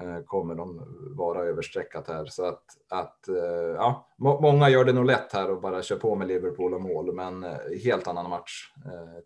eh, 0.00 0.18
kommer 0.26 0.54
de 0.54 0.82
vara 1.16 1.44
överstreckat 1.44 2.08
här. 2.08 2.26
Så 2.26 2.44
att, 2.44 2.64
att 2.88 3.28
eh, 3.28 3.74
ja, 3.76 4.08
många 4.18 4.68
gör 4.68 4.84
det 4.84 4.92
nog 4.92 5.04
lätt 5.04 5.32
här 5.32 5.50
och 5.50 5.60
bara 5.60 5.82
kör 5.82 5.96
på 5.96 6.14
med 6.14 6.28
Liverpool 6.28 6.74
och 6.74 6.80
mål, 6.80 7.14
men 7.14 7.44
eh, 7.44 7.56
helt 7.84 8.08
annan 8.08 8.30
match 8.30 8.72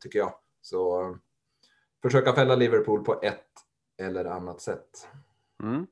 tycker 0.00 0.18
jag. 0.18 0.32
Så 0.60 1.16
försöka 2.02 2.32
fälla 2.32 2.54
Liverpool 2.54 3.04
på 3.04 3.20
ett 3.22 3.46
eller 4.02 4.24
annat 4.24 4.60
sätt. 4.60 5.08
Mm. 5.62 5.86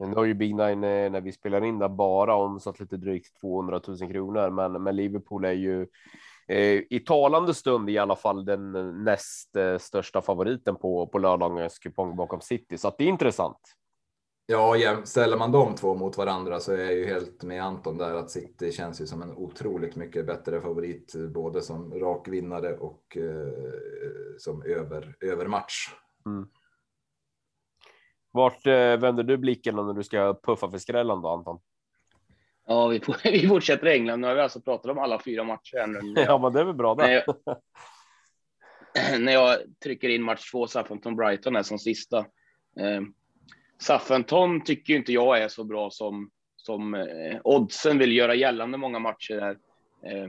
Nu 0.00 0.14
har 0.14 0.24
ju 0.24 0.34
Big 0.34 0.54
Nine 0.54 0.80
när 0.80 1.20
vi 1.20 1.32
spelar 1.32 1.64
in 1.64 1.78
där 1.78 1.88
bara 1.88 2.34
omsatt 2.34 2.80
lite 2.80 2.96
drygt 2.96 3.40
200 3.40 3.80
000 3.86 3.98
kronor, 3.98 4.50
men, 4.50 4.82
men 4.82 4.96
Liverpool 4.96 5.44
är 5.44 5.52
ju 5.52 5.86
i 6.90 7.00
talande 7.06 7.54
stund 7.54 7.90
i 7.90 7.98
alla 7.98 8.16
fall 8.16 8.44
den 8.44 8.72
näst 9.04 9.56
eh, 9.56 9.78
största 9.78 10.22
favoriten 10.22 10.76
på, 10.76 11.06
på 11.06 11.18
lördagens 11.18 11.78
kupong 11.78 12.16
bakom 12.16 12.40
City, 12.40 12.78
så 12.78 12.88
att 12.88 12.98
det 12.98 13.04
är 13.04 13.08
intressant. 13.08 13.60
Ja, 14.46 14.76
ställer 15.04 15.36
man 15.36 15.52
de 15.52 15.74
två 15.74 15.94
mot 15.94 16.18
varandra 16.18 16.60
så 16.60 16.72
är 16.72 16.78
jag 16.78 16.94
ju 16.94 17.06
helt 17.06 17.42
med 17.42 17.64
Anton 17.64 17.98
där 17.98 18.14
att 18.14 18.30
City 18.30 18.72
känns 18.72 19.00
ju 19.00 19.06
som 19.06 19.22
en 19.22 19.36
otroligt 19.36 19.96
mycket 19.96 20.26
bättre 20.26 20.60
favorit, 20.60 21.14
både 21.34 21.62
som 21.62 21.94
rak 21.94 22.28
vinnare 22.28 22.76
och 22.76 23.16
eh, 23.16 23.52
som 24.38 24.62
över 24.62 25.16
övermatch. 25.20 25.88
Mm. 26.26 26.48
Vart 28.30 28.66
eh, 28.66 28.96
vänder 28.96 29.22
du 29.22 29.36
blicken 29.36 29.76
när 29.76 29.94
du 29.94 30.04
ska 30.04 30.40
puffa 30.42 30.70
för 30.70 30.78
skrällen 30.78 31.22
då, 31.22 31.28
Anton? 31.28 31.60
Ja, 32.68 32.86
vi, 32.86 33.00
vi 33.24 33.48
fortsätter 33.48 33.86
i 33.86 33.92
England. 33.92 34.20
Nu 34.20 34.26
har 34.26 34.34
vi 34.34 34.40
alltså 34.40 34.60
pratat 34.60 34.90
om 34.90 34.98
alla 34.98 35.22
fyra 35.24 35.44
matcher. 35.44 35.86
Nu. 35.86 36.22
ja, 36.22 36.38
men 36.38 36.52
det 36.52 36.60
är 36.60 36.64
väl 36.64 36.74
bra 36.74 36.94
det. 36.94 37.24
När 39.18 39.32
jag, 39.32 39.58
trycker 39.84 40.08
in 40.08 40.22
match 40.22 40.50
två, 40.50 40.66
Southampton-Brighton 40.66 41.58
är 41.58 41.62
som 41.62 41.78
sista. 41.78 42.18
Eh, 42.80 43.00
Southampton 43.78 44.64
tycker 44.64 44.94
inte 44.94 45.12
jag 45.12 45.42
är 45.42 45.48
så 45.48 45.64
bra 45.64 45.90
som, 45.90 46.30
som 46.56 46.94
eh, 46.94 47.40
oddsen 47.44 47.98
vill 47.98 48.16
göra 48.16 48.34
gällande 48.34 48.78
många 48.78 48.98
matcher 48.98 49.40
här. 49.40 49.58
Eh, 50.12 50.28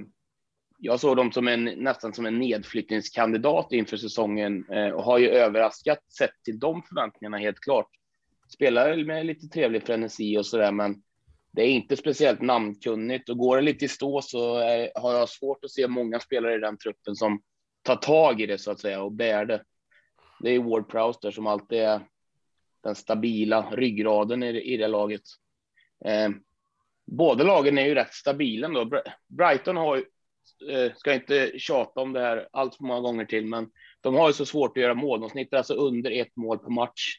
jag 0.78 1.00
såg 1.00 1.18
dem 1.18 1.32
som 1.32 1.48
en, 1.48 1.66
nästan 1.66 2.14
som 2.14 2.26
en 2.26 2.40
nedflyttningskandidat 2.40 3.74
inför 3.74 3.98
säsongen 3.98 4.66
eh, 4.70 4.90
och 4.90 5.04
har 5.04 5.18
ju 5.18 5.30
överraskat 5.30 6.12
sett 6.18 6.44
till 6.44 6.60
de 6.60 6.84
förväntningarna 6.84 7.38
helt 7.38 7.60
klart. 7.60 7.90
Spelar 8.50 9.06
med 9.06 9.26
lite 9.26 9.48
trevlig 9.48 9.84
frenesi 9.84 10.38
och 10.38 10.46
så 10.46 10.58
där, 10.58 10.72
men 10.72 11.04
det 11.52 11.62
är 11.62 11.68
inte 11.68 11.98
speciellt 11.98 12.42
namnkunnigt 12.42 13.30
och 13.30 13.38
går 13.38 13.56
det 13.56 13.62
lite 13.62 13.86
i 13.86 13.88
stå 13.88 14.22
så 14.22 14.58
är, 14.58 14.92
har 14.96 15.14
jag 15.14 15.30
svårt 15.30 15.64
att 15.64 15.72
se 15.72 15.88
många 15.88 16.20
spelare 16.20 16.56
i 16.56 16.60
den 16.60 16.78
truppen 16.78 17.16
som 17.16 17.42
tar 17.82 17.96
tag 17.96 18.42
i 18.42 18.46
det 18.46 18.58
så 18.58 18.72
att 18.72 18.80
säga 18.80 19.02
och 19.02 19.12
bär 19.12 19.46
det. 19.46 19.64
Det 20.40 20.50
är 20.50 20.60
Ward 20.60 20.90
Prowse 20.90 21.20
där 21.22 21.32
som 21.32 21.48
alltid 21.48 21.80
är 21.80 22.02
den 22.84 22.96
stabila 22.96 23.70
ryggraden 23.72 24.44
i, 24.44 24.74
i 24.74 24.78
det 24.78 24.88
laget. 24.88 25.22
Eh, 26.06 26.30
båda 27.06 27.44
lagen 27.44 27.78
är 27.78 27.86
ju 27.86 27.96
rätt 27.96 28.14
stabila 28.14 28.68
ändå. 28.68 29.02
Brighton 29.28 29.78
har 29.78 29.96
ju 29.96 30.06
Eh, 30.68 30.94
ska 30.96 31.14
inte 31.14 31.52
tjata 31.60 32.02
om 32.02 32.14
det 32.14 32.20
här 32.20 32.48
allt 32.52 32.76
för 32.76 32.84
många 32.84 33.00
gånger 33.00 33.26
till, 33.26 33.46
men 33.46 33.70
de 34.02 34.16
har 34.16 34.28
ju 34.28 34.34
så 34.34 34.46
svårt 34.46 34.78
att 34.78 34.84
göra 34.84 34.94
mål. 34.94 35.22
De 35.22 35.30
snittar 35.30 35.58
alltså 35.58 35.74
under 35.74 36.12
ett 36.12 36.36
mål 36.36 36.60
per 36.60 36.70
match. 36.70 37.16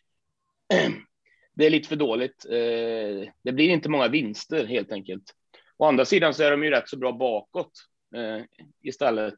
Det 1.53 1.67
är 1.67 1.71
lite 1.71 1.89
för 1.89 1.97
dåligt. 1.97 2.47
Eh, 2.51 3.33
det 3.43 3.53
blir 3.53 3.69
inte 3.69 3.89
många 3.89 4.09
vinster 4.09 4.67
helt 4.67 4.93
enkelt. 4.93 5.35
Å 5.77 5.85
andra 5.85 6.05
sidan 6.05 6.35
så 6.35 6.43
är 6.43 6.51
de 6.51 6.65
ju 6.65 6.71
rätt 6.71 6.89
så 6.89 6.97
bra 6.97 7.13
bakåt 7.13 7.73
eh, 8.15 8.45
istället. 8.83 9.35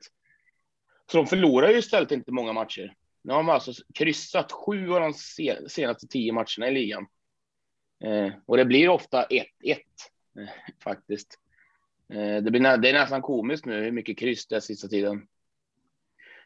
Så 1.11 1.17
de 1.17 1.27
förlorar 1.27 1.69
ju 1.71 1.79
istället 1.79 2.13
inte 2.13 2.33
många 2.33 2.53
matcher. 2.53 2.95
Nu 3.23 3.33
har 3.33 3.39
de 3.39 3.49
alltså 3.49 3.73
kryssat 3.95 4.53
sju 4.53 4.93
av 4.93 5.01
de 5.01 5.15
senaste 5.69 6.07
tio 6.07 6.33
matcherna 6.33 6.69
i 6.69 6.75
ligan. 6.75 7.07
Eh, 8.05 8.33
och 8.47 8.57
det 8.57 8.65
blir 8.65 8.89
ofta 8.89 9.27
1-1 9.27 9.45
eh, 9.65 9.77
faktiskt. 10.85 11.39
Eh, 12.13 12.43
det, 12.43 12.51
blir, 12.51 12.77
det 12.77 12.89
är 12.89 12.93
nästan 12.93 13.23
komiskt 13.23 13.67
nu 13.67 13.85
hur 13.85 13.93
mycket 13.93 14.19
kryss 14.19 14.47
det 14.47 14.57
är 14.57 14.61
sista 14.61 14.89
tiden. 14.89 15.27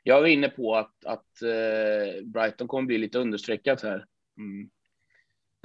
Jag 0.02 0.20
var 0.20 0.28
inne 0.28 0.48
på 0.48 0.76
att, 0.76 1.04
att 1.04 1.42
eh, 1.42 2.24
Brighton 2.24 2.68
kommer 2.68 2.86
bli 2.86 2.98
lite 2.98 3.18
understreckat 3.18 3.82
här. 3.82 4.06
Mm. 4.38 4.70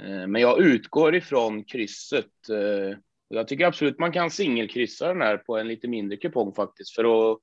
Eh, 0.02 0.26
men 0.26 0.42
jag 0.42 0.60
utgår 0.60 1.14
ifrån 1.14 1.64
krysset. 1.64 2.48
Eh, 2.50 2.98
jag 3.28 3.48
tycker 3.48 3.66
absolut 3.66 3.98
man 3.98 4.12
kan 4.12 4.30
singelkryssa 4.30 5.08
den 5.08 5.22
här 5.22 5.36
på 5.36 5.58
en 5.58 5.68
lite 5.68 5.88
mindre 5.88 6.16
kupong 6.16 6.54
faktiskt 6.54 6.94
för 6.94 7.32
att 7.32 7.38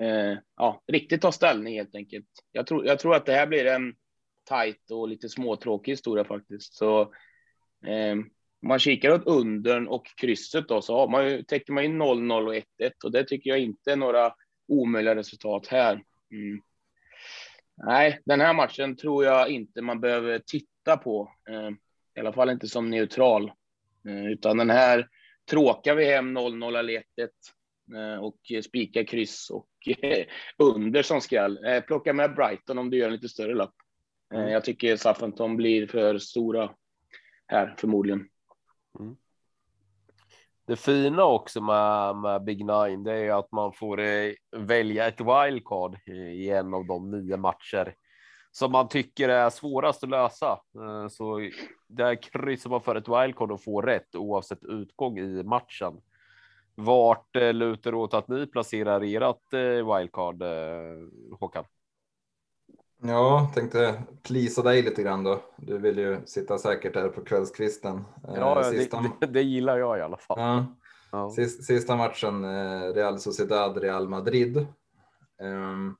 eh, 0.00 0.38
ja, 0.56 0.82
riktigt 0.86 1.22
ta 1.22 1.32
ställning 1.32 1.74
helt 1.74 1.94
enkelt. 1.94 2.26
Jag 2.52 2.66
tror, 2.66 2.86
jag 2.86 2.98
tror 2.98 3.14
att 3.14 3.26
det 3.26 3.32
här 3.32 3.46
blir 3.46 3.66
en 3.66 3.94
tajt 4.44 4.90
och 4.90 5.08
lite 5.08 5.28
småtråkig 5.28 5.92
historia 5.92 6.24
faktiskt. 6.24 6.74
Så 6.74 7.12
om 8.62 8.68
man 8.68 8.78
kikar 8.78 9.10
åt 9.10 9.26
undern 9.26 9.88
och 9.88 10.06
krysset 10.16 10.68
då, 10.68 10.82
så 10.82 10.96
har 10.96 11.08
man 11.08 11.30
ju, 11.30 11.42
täcker 11.42 11.72
man 11.72 11.84
in 11.84 12.02
0-0 12.02 12.46
och 12.46 12.54
1-1 12.54 12.62
och 13.04 13.12
det 13.12 13.24
tycker 13.24 13.50
jag 13.50 13.58
inte 13.58 13.92
är 13.92 13.96
några 13.96 14.32
omöjliga 14.68 15.14
resultat 15.14 15.66
här. 15.66 15.92
Mm. 16.32 16.60
Nej, 17.86 18.20
den 18.24 18.40
här 18.40 18.54
matchen 18.54 18.96
tror 18.96 19.24
jag 19.24 19.50
inte 19.50 19.82
man 19.82 20.00
behöver 20.00 20.38
titta 20.46 20.75
på, 20.96 21.32
eh, 21.48 21.70
i 22.16 22.20
alla 22.20 22.32
fall 22.32 22.50
inte 22.50 22.68
som 22.68 22.90
neutral, 22.90 23.52
eh, 24.08 24.26
utan 24.26 24.56
den 24.56 24.70
här 24.70 25.08
tråkar 25.50 25.94
vi 25.94 26.04
hem 26.04 26.38
0-0 26.38 26.76
eller 26.76 26.92
1-1 26.92 27.28
eh, 27.96 28.24
och 28.24 28.64
spikar 28.64 29.04
kryss 29.04 29.50
och 29.50 29.68
under 30.58 31.02
som 31.02 31.20
skräll. 31.20 31.64
Eh, 31.64 31.80
plocka 31.80 32.12
med 32.12 32.34
Brighton 32.34 32.78
om 32.78 32.90
du 32.90 32.96
gör 32.96 33.06
en 33.06 33.12
lite 33.12 33.28
större 33.28 33.54
lapp. 33.54 33.74
Mm. 34.34 34.48
Jag 34.48 34.64
tycker 34.64 34.96
Southampton 34.96 35.56
blir 35.56 35.86
för 35.86 36.18
stora 36.18 36.70
här 37.46 37.74
förmodligen. 37.78 38.28
Mm. 39.00 39.16
Det 40.66 40.76
fina 40.76 41.24
också 41.24 41.60
med, 41.60 42.16
med 42.16 42.44
Big 42.44 42.58
Nine, 42.58 43.04
det 43.04 43.12
är 43.12 43.38
att 43.38 43.52
man 43.52 43.72
får 43.72 44.00
välja 44.56 45.06
ett 45.06 45.20
wildcard 45.20 45.98
i 46.08 46.50
en 46.50 46.74
av 46.74 46.86
de 46.86 47.10
nio 47.10 47.36
matcher 47.36 47.94
som 48.58 48.72
man 48.72 48.88
tycker 48.88 49.28
är 49.28 49.50
svårast 49.50 50.04
att 50.04 50.10
lösa. 50.10 50.60
Eh, 50.74 51.08
så 51.08 51.50
där 51.86 52.22
kryssar 52.22 52.70
man 52.70 52.80
för 52.80 52.94
ett 52.94 53.08
wildcard 53.08 53.52
och 53.52 53.62
får 53.62 53.82
rätt 53.82 54.14
oavsett 54.14 54.64
utgång 54.64 55.18
i 55.18 55.42
matchen. 55.42 56.00
Vart 56.74 57.36
eh, 57.36 57.52
lutar 57.52 57.94
åt 57.94 58.14
att 58.14 58.28
ni 58.28 58.46
placerar 58.46 59.00
ert 59.00 59.52
wildcard, 59.86 60.42
Håkan? 61.40 61.64
Ja, 63.02 63.50
tänkte 63.54 64.02
plisa 64.22 64.62
dig 64.62 64.82
lite 64.82 65.02
grann 65.02 65.24
då. 65.24 65.40
Du 65.56 65.78
vill 65.78 65.98
ju 65.98 66.20
sitta 66.26 66.58
säkert 66.58 66.96
här 66.96 67.08
på 67.08 67.24
kvällskvisten. 67.24 68.04
Ja, 68.22 68.60
eh, 68.60 68.70
sista... 68.70 69.04
det, 69.20 69.26
det, 69.32 69.42
gillar 69.42 69.78
jag 69.78 69.98
i 69.98 70.00
alla 70.00 70.16
fall. 70.16 70.40
Ja. 70.40 70.66
Ja. 71.12 71.30
Sista 71.66 71.96
matchen, 71.96 72.44
eh, 72.44 72.92
Real 72.94 73.18
Sociedad, 73.18 73.76
Real 73.76 74.08
Madrid. 74.08 74.66
Um, 75.42 75.96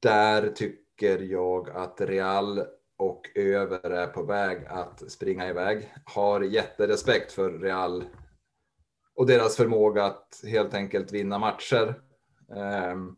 där 0.00 0.48
tycker 0.48 1.18
jag 1.18 1.70
att 1.70 2.00
Real 2.00 2.62
och 2.96 3.30
över 3.34 3.90
är 3.90 4.06
på 4.06 4.22
väg 4.22 4.66
att 4.68 5.10
springa 5.10 5.48
iväg. 5.48 5.94
Har 6.04 6.40
jätterespekt 6.40 7.32
för 7.32 7.50
Real 7.50 8.04
och 9.14 9.26
deras 9.26 9.56
förmåga 9.56 10.04
att 10.04 10.42
helt 10.46 10.74
enkelt 10.74 11.12
vinna 11.12 11.38
matcher. 11.38 11.94
Um, 12.92 13.16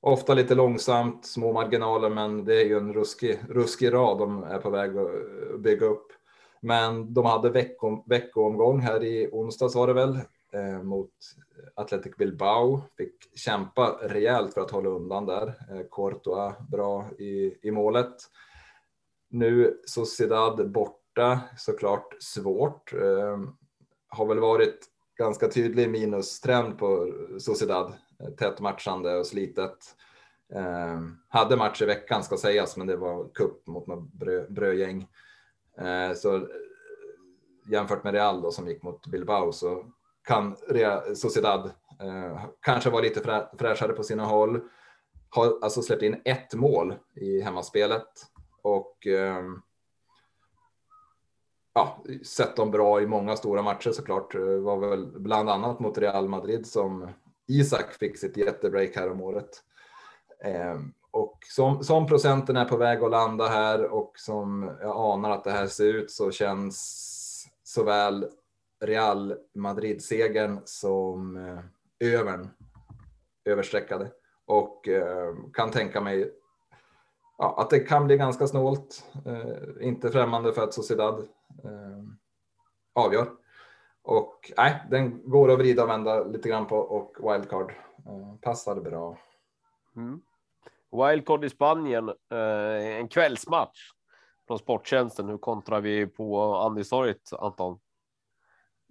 ofta 0.00 0.34
lite 0.34 0.54
långsamt, 0.54 1.26
små 1.26 1.52
marginaler, 1.52 2.10
men 2.10 2.44
det 2.44 2.62
är 2.62 2.64
ju 2.64 2.76
en 2.76 2.92
ruskig, 2.92 3.38
ruskig 3.48 3.92
rad 3.92 4.18
de 4.18 4.42
är 4.42 4.58
på 4.58 4.70
väg 4.70 4.96
att 4.96 5.60
bygga 5.60 5.86
upp. 5.86 6.06
Men 6.60 7.14
de 7.14 7.24
hade 7.24 7.50
veckom, 7.50 8.04
veckoomgång 8.06 8.80
här 8.80 9.04
i 9.04 9.28
onsdags 9.32 9.74
var 9.74 9.86
det 9.86 9.92
väl 9.92 10.18
eh, 10.52 10.82
mot 10.82 11.10
Athletic 11.82 12.16
Bilbao. 12.16 12.82
Fick 12.96 13.38
kämpa 13.38 13.98
rejält 14.02 14.54
för 14.54 14.60
att 14.60 14.70
hålla 14.70 14.88
undan 14.88 15.26
där. 15.26 15.46
Eh, 15.46 15.86
Courtois 15.90 16.54
bra 16.70 17.10
i, 17.18 17.58
i 17.62 17.70
målet. 17.70 18.14
Nu 19.30 19.80
Sociedad 19.86 20.70
borta, 20.70 21.40
såklart 21.56 22.16
svårt. 22.20 22.92
Eh, 22.92 23.38
har 24.08 24.26
väl 24.26 24.38
varit 24.38 24.78
ganska 25.18 25.48
tydlig 25.48 25.90
minustrend 25.90 26.78
på 26.78 27.12
Sociedad. 27.38 27.92
Eh, 28.20 28.30
tätt 28.30 28.60
matchande 28.60 29.16
och 29.16 29.26
slitet. 29.26 29.96
Eh, 30.54 31.00
hade 31.28 31.56
match 31.56 31.82
i 31.82 31.84
veckan 31.84 32.24
ska 32.24 32.36
sägas, 32.36 32.76
men 32.76 32.86
det 32.86 32.96
var 32.96 33.28
kupp 33.34 33.66
mot 33.66 33.86
något 33.86 34.12
brö, 34.12 34.46
brödgäng. 34.48 35.08
Eh, 35.78 36.14
så 36.16 36.36
eh, 36.36 36.42
jämfört 37.68 38.04
med 38.04 38.14
Real 38.14 38.42
då, 38.42 38.50
som 38.50 38.68
gick 38.68 38.82
mot 38.82 39.06
Bilbao 39.06 39.52
så 39.52 39.84
kan 40.24 40.56
Real, 40.68 41.16
Sociedad 41.16 41.70
eh, 42.00 42.44
kanske 42.60 42.90
vara 42.90 43.02
lite 43.02 43.20
frä, 43.20 43.48
fräschare 43.58 43.92
på 43.92 44.02
sina 44.02 44.24
håll. 44.24 44.60
Har 45.30 45.58
alltså 45.62 45.82
släppt 45.82 46.02
in 46.02 46.22
ett 46.24 46.54
mål 46.54 46.94
i 47.14 47.40
hemmaspelet 47.40 48.08
och 48.62 49.06
eh, 49.06 49.42
ja, 51.74 52.02
sett 52.24 52.56
dem 52.56 52.70
bra 52.70 53.00
i 53.00 53.06
många 53.06 53.36
stora 53.36 53.62
matcher 53.62 53.90
såklart. 53.90 54.34
Var 54.34 54.76
väl 54.76 55.20
bland 55.20 55.50
annat 55.50 55.80
mot 55.80 55.98
Real 55.98 56.28
Madrid 56.28 56.66
som 56.66 57.10
Isak 57.46 57.92
fick 57.92 58.18
sitt 58.18 58.36
jättebreak 58.36 58.96
här 58.96 59.10
om 59.10 59.20
året. 59.20 59.62
Eh, 60.44 60.80
och 61.10 61.38
som, 61.48 61.84
som 61.84 62.06
procenten 62.06 62.56
är 62.56 62.64
på 62.64 62.76
väg 62.76 63.02
att 63.02 63.10
landa 63.10 63.48
här 63.48 63.84
och 63.84 64.12
som 64.16 64.76
jag 64.80 64.96
anar 64.96 65.30
att 65.30 65.44
det 65.44 65.50
här 65.50 65.66
ser 65.66 65.94
ut 65.94 66.10
så 66.10 66.30
känns 66.30 67.48
såväl 67.64 68.26
Real 68.82 69.34
Madrid-segern 69.54 70.60
som 70.64 71.36
eh, 71.36 71.58
övern 72.14 72.50
överstreckade 73.44 74.10
och 74.46 74.88
eh, 74.88 75.34
kan 75.52 75.70
tänka 75.70 76.00
mig 76.00 76.32
ja, 77.38 77.56
att 77.58 77.70
det 77.70 77.78
kan 77.78 78.06
bli 78.06 78.16
ganska 78.16 78.46
snålt. 78.46 79.04
Eh, 79.26 79.86
inte 79.86 80.10
främmande 80.10 80.52
för 80.52 80.62
att 80.62 80.74
Sociedad 80.74 81.28
avgör. 82.94 83.30
Och 84.02 84.52
nej, 84.56 84.82
den 84.90 85.30
går 85.30 85.50
att 85.50 85.58
vrida 85.58 85.82
och 85.82 85.88
vända 85.88 86.24
lite 86.24 86.48
grann 86.48 86.66
på 86.66 86.76
och 86.76 87.32
wildcard 87.32 87.72
passar 88.40 88.80
bra. 88.80 89.18
Mm. 89.96 90.22
Wildcard 90.92 91.44
i 91.44 91.50
Spanien, 91.50 92.12
en 92.98 93.08
kvällsmatch 93.08 93.90
från 94.46 94.58
Sporttjänsten. 94.58 95.28
Hur 95.28 95.38
kontrar 95.38 95.80
vi 95.80 96.06
på 96.06 96.54
Andy 96.54 96.82
Anton? 97.38 97.78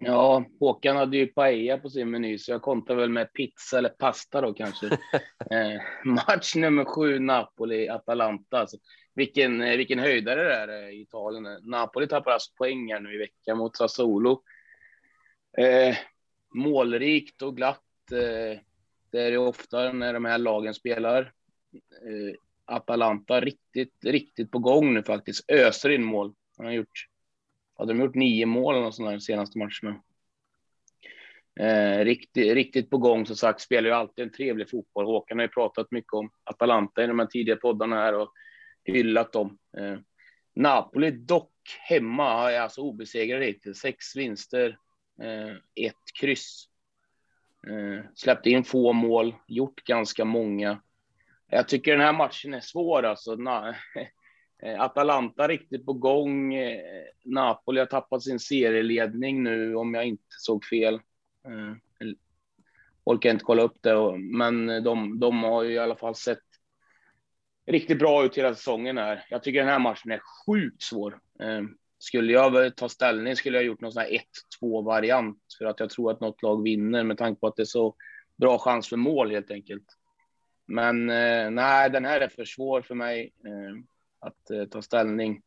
Ja, 0.03 0.45
Håkan 0.59 0.97
hade 0.97 1.17
ju 1.17 1.27
paella 1.27 1.77
på 1.77 1.89
sin 1.89 2.11
meny, 2.11 2.37
så 2.37 2.51
jag 2.51 2.61
kontrar 2.61 2.95
väl 2.95 3.09
med 3.09 3.33
pizza 3.33 3.77
eller 3.77 3.89
pasta 3.89 4.41
då 4.41 4.53
kanske. 4.53 4.85
eh, 5.51 5.81
match 6.05 6.55
nummer 6.55 6.85
sju, 6.85 7.19
Napoli-Atalanta. 7.19 8.57
Alltså, 8.57 8.77
vilken, 9.15 9.61
eh, 9.61 9.77
vilken 9.77 9.99
höjdare 9.99 10.43
det 10.43 10.53
är 10.53 10.83
eh, 10.83 10.89
i 10.89 11.01
Italien. 11.01 11.59
Napoli 11.63 12.07
tappar 12.07 12.31
alltså 12.31 12.51
poäng 12.57 12.91
här 12.93 12.99
nu 12.99 13.15
i 13.15 13.17
veckan 13.17 13.57
mot 13.57 13.77
Sassuolo. 13.77 14.43
Eh, 15.57 15.95
målrikt 16.55 17.41
och 17.41 17.55
glatt. 17.55 18.11
Eh, 18.11 18.59
det 19.11 19.21
är 19.21 19.31
det 19.31 19.37
ofta 19.37 19.91
när 19.91 20.13
de 20.13 20.25
här 20.25 20.37
lagen 20.37 20.73
spelar. 20.73 21.21
Eh, 22.05 22.35
Atalanta 22.65 23.41
riktigt, 23.41 24.05
riktigt 24.05 24.51
på 24.51 24.59
gång 24.59 24.93
nu 24.93 25.03
faktiskt. 25.03 25.51
Öser 25.51 25.89
in 25.89 26.03
mål. 26.03 26.33
Han 26.57 26.65
har 26.65 26.73
gjort, 26.73 27.07
hade 27.81 27.93
de 27.93 27.99
gjort 27.99 28.15
nio 28.15 28.45
mål 28.45 28.75
eller 28.75 28.91
sådana 28.91 29.11
de 29.11 29.21
senaste 29.21 29.57
matcherna. 29.57 30.01
Eh, 31.59 32.05
riktigt, 32.05 32.53
riktigt 32.53 32.89
på 32.89 32.97
gång 32.97 33.25
som 33.25 33.35
sagt, 33.35 33.61
spelar 33.61 33.89
ju 33.89 33.95
alltid 33.95 34.25
en 34.25 34.31
trevlig 34.31 34.69
fotboll. 34.69 35.05
Håkan 35.05 35.37
har 35.37 35.43
ju 35.43 35.49
pratat 35.49 35.91
mycket 35.91 36.13
om 36.13 36.31
Atalanta 36.43 37.03
i 37.03 37.07
de 37.07 37.19
här 37.19 37.25
tidiga 37.25 37.55
poddarna 37.55 37.95
här 37.95 38.13
och 38.13 38.33
hyllat 38.83 39.33
dem. 39.33 39.57
Eh, 39.77 39.97
Napoli 40.53 41.11
dock 41.11 41.51
hemma 41.89 42.51
är 42.51 42.59
alltså 42.59 42.81
obesegrade 42.81 43.45
hittills. 43.45 43.79
Sex 43.79 44.15
vinster, 44.15 44.77
eh, 45.21 45.85
ett 45.87 46.19
kryss. 46.19 46.67
Eh, 47.67 48.05
släppte 48.15 48.49
in 48.49 48.63
få 48.63 48.93
mål, 48.93 49.35
gjort 49.47 49.83
ganska 49.83 50.25
många. 50.25 50.81
Jag 51.47 51.67
tycker 51.67 51.91
den 51.91 52.01
här 52.01 52.13
matchen 52.13 52.53
är 52.53 52.59
svår 52.59 53.03
alltså. 53.03 53.35
Na, 53.35 53.75
Eh, 54.61 54.81
Atalanta 54.81 55.47
riktigt 55.47 55.85
på 55.85 55.93
gång. 55.93 56.53
Eh, 56.53 56.81
Napoli 57.23 57.79
har 57.79 57.85
tappat 57.85 58.23
sin 58.23 58.39
serieledning 58.39 59.43
nu 59.43 59.75
om 59.75 59.93
jag 59.93 60.05
inte 60.05 60.23
såg 60.29 60.65
fel. 60.65 60.93
Eh, 61.47 61.75
jag 61.99 62.15
orkar 63.03 63.29
inte 63.29 63.45
kolla 63.45 63.63
upp 63.63 63.77
det, 63.81 64.17
men 64.17 64.83
de, 64.83 65.19
de 65.19 65.43
har 65.43 65.63
ju 65.63 65.73
i 65.73 65.79
alla 65.79 65.95
fall 65.95 66.15
sett 66.15 66.39
riktigt 67.65 67.99
bra 67.99 68.25
ut 68.25 68.37
hela 68.37 68.55
säsongen 68.55 68.97
här. 68.97 69.25
Jag 69.29 69.43
tycker 69.43 69.59
den 69.59 69.69
här 69.69 69.79
matchen 69.79 70.11
är 70.11 70.21
sjukt 70.45 70.81
svår. 70.81 71.19
Skulle 71.97 72.33
jag 72.33 72.75
ta 72.75 72.89
ställning 72.89 73.35
skulle 73.35 73.57
jag 73.57 73.65
gjort 73.65 73.81
någon 73.81 73.91
sån 73.91 74.01
här 74.01 74.19
1-2 74.61 74.85
variant 74.85 75.39
för 75.57 75.65
att 75.65 75.79
jag 75.79 75.89
tror 75.89 76.11
att 76.11 76.21
något 76.21 76.43
lag 76.43 76.63
vinner 76.63 77.03
med 77.03 77.17
tanke 77.17 77.39
på 77.39 77.47
att 77.47 77.55
det 77.55 77.63
är 77.63 77.65
så 77.65 77.95
bra 78.35 78.57
chans 78.57 78.89
för 78.89 78.97
mål 78.97 79.31
helt 79.31 79.51
enkelt. 79.51 79.85
Men 80.65 81.05
nej, 81.55 81.89
den 81.89 82.05
här 82.05 82.21
är 82.21 82.27
för 82.27 82.45
svår 82.45 82.81
för 82.81 82.95
mig 82.95 83.33
att 84.21 84.51
eh, 84.51 84.65
ta 84.65 84.81
ställning. 84.81 85.41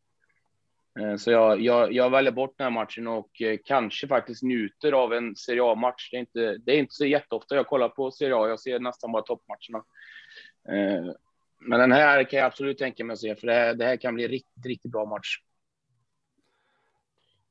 Eh, 1.00 1.16
så 1.16 1.30
jag, 1.30 1.60
jag, 1.60 1.92
jag, 1.92 2.10
väljer 2.10 2.32
bort 2.32 2.54
den 2.58 2.64
här 2.64 2.70
matchen 2.70 3.06
och 3.06 3.42
eh, 3.42 3.58
kanske 3.64 4.08
faktiskt 4.08 4.42
njuter 4.42 4.92
av 4.92 5.12
en 5.12 5.36
Serie 5.36 5.62
A-match. 5.64 6.10
Det, 6.10 6.16
är 6.16 6.20
inte, 6.20 6.56
det 6.58 6.72
är 6.72 6.78
inte 6.78 6.94
så 6.94 7.06
jätteofta 7.06 7.54
jag 7.54 7.66
kollar 7.66 7.88
på 7.88 8.10
Serie 8.10 8.36
A. 8.36 8.48
Jag 8.48 8.60
ser 8.60 8.78
nästan 8.78 9.12
bara 9.12 9.22
toppmatcherna. 9.22 9.84
Men 11.60 11.80
den 11.80 11.92
här 11.92 12.24
kan 12.24 12.38
jag 12.38 12.46
absolut 12.46 12.78
tänka 12.78 13.04
mig 13.04 13.14
att 13.14 13.20
se, 13.20 13.36
för 13.36 13.46
det 13.46 13.52
här, 13.52 13.74
det 13.74 13.84
här 13.84 13.96
kan 13.96 14.14
bli 14.14 14.28
riktigt, 14.28 14.66
riktigt 14.66 14.92
bra 14.92 15.04
match. 15.04 15.36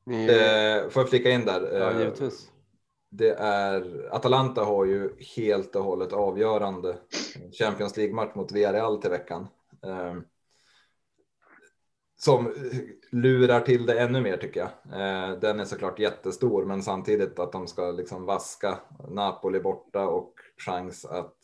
Ni... 0.06 0.28
får 0.90 1.02
jag 1.02 1.10
flika 1.10 1.30
in 1.30 1.46
där? 1.46 1.80
Ja, 1.80 2.00
givetvis 2.00 2.54
det 3.18 3.34
är 3.40 4.08
Atalanta 4.12 4.64
har 4.64 4.86
ju 4.86 5.10
helt 5.36 5.76
och 5.76 5.84
hållet 5.84 6.14
avgörande 6.14 6.98
Champions 7.60 7.98
League-match 7.98 8.36
mot 8.36 8.52
Villarreal 8.52 9.02
till 9.02 9.10
veckan. 9.10 9.48
Som 12.24 12.54
lurar 13.10 13.62
till 13.62 13.86
det 13.86 14.00
ännu 14.00 14.22
mer 14.22 14.38
tycker 14.38 14.60
jag. 14.60 14.70
Eh, 15.02 15.40
den 15.40 15.60
är 15.60 15.66
såklart 15.66 16.00
jättestor, 16.00 16.66
men 16.66 16.84
samtidigt 16.84 17.40
att 17.40 17.52
de 17.52 17.68
ska 17.68 17.92
liksom 17.92 18.26
vaska 18.26 18.80
Napoli 19.10 19.60
borta 19.60 20.08
och 20.08 20.34
chans 20.58 21.06
att 21.06 21.38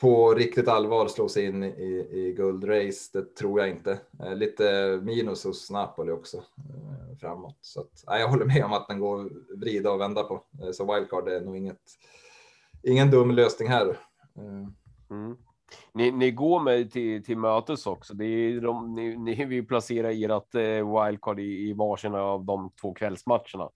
på 0.00 0.34
riktigt 0.34 0.68
allvar 0.68 1.08
slå 1.08 1.28
sig 1.28 1.44
in 1.44 1.62
i, 1.62 2.08
i 2.10 2.34
guldrace, 2.36 3.10
det 3.12 3.36
tror 3.36 3.60
jag 3.60 3.68
inte. 3.68 3.98
Eh, 4.20 4.34
lite 4.34 4.98
minus 5.02 5.44
hos 5.44 5.70
Napoli 5.70 6.12
också 6.12 6.36
eh, 6.36 7.18
framåt. 7.20 7.58
Så 7.60 7.80
att, 7.80 8.04
jag 8.06 8.28
håller 8.28 8.46
med 8.46 8.64
om 8.64 8.72
att 8.72 8.88
den 8.88 9.00
går 9.00 9.30
vrida 9.56 9.90
och 9.90 10.00
vända 10.00 10.22
på. 10.22 10.42
Så 10.72 10.94
wildcard 10.94 11.28
är 11.28 11.40
nog 11.40 11.56
inget, 11.56 11.82
ingen 12.82 13.10
dum 13.10 13.30
lösning 13.30 13.68
här. 13.68 13.98
Mm. 14.36 15.36
Ni, 15.92 16.10
ni, 16.10 16.30
går 16.30 16.60
med 16.60 16.92
till, 16.92 17.24
till 17.24 17.38
mötes 17.38 17.86
också. 17.86 18.14
Det 18.14 18.24
är 18.24 18.60
de, 18.60 18.94
ni, 18.94 19.16
ni 19.16 19.44
vill 19.44 19.66
placera 19.66 20.12
ert 20.12 20.54
eh, 20.54 21.04
wildcard 21.04 21.40
i, 21.40 21.68
i 21.68 21.72
varsina 21.72 22.22
av 22.22 22.44
de 22.44 22.70
två 22.80 22.94
kvällsmatcherna. 22.94 23.68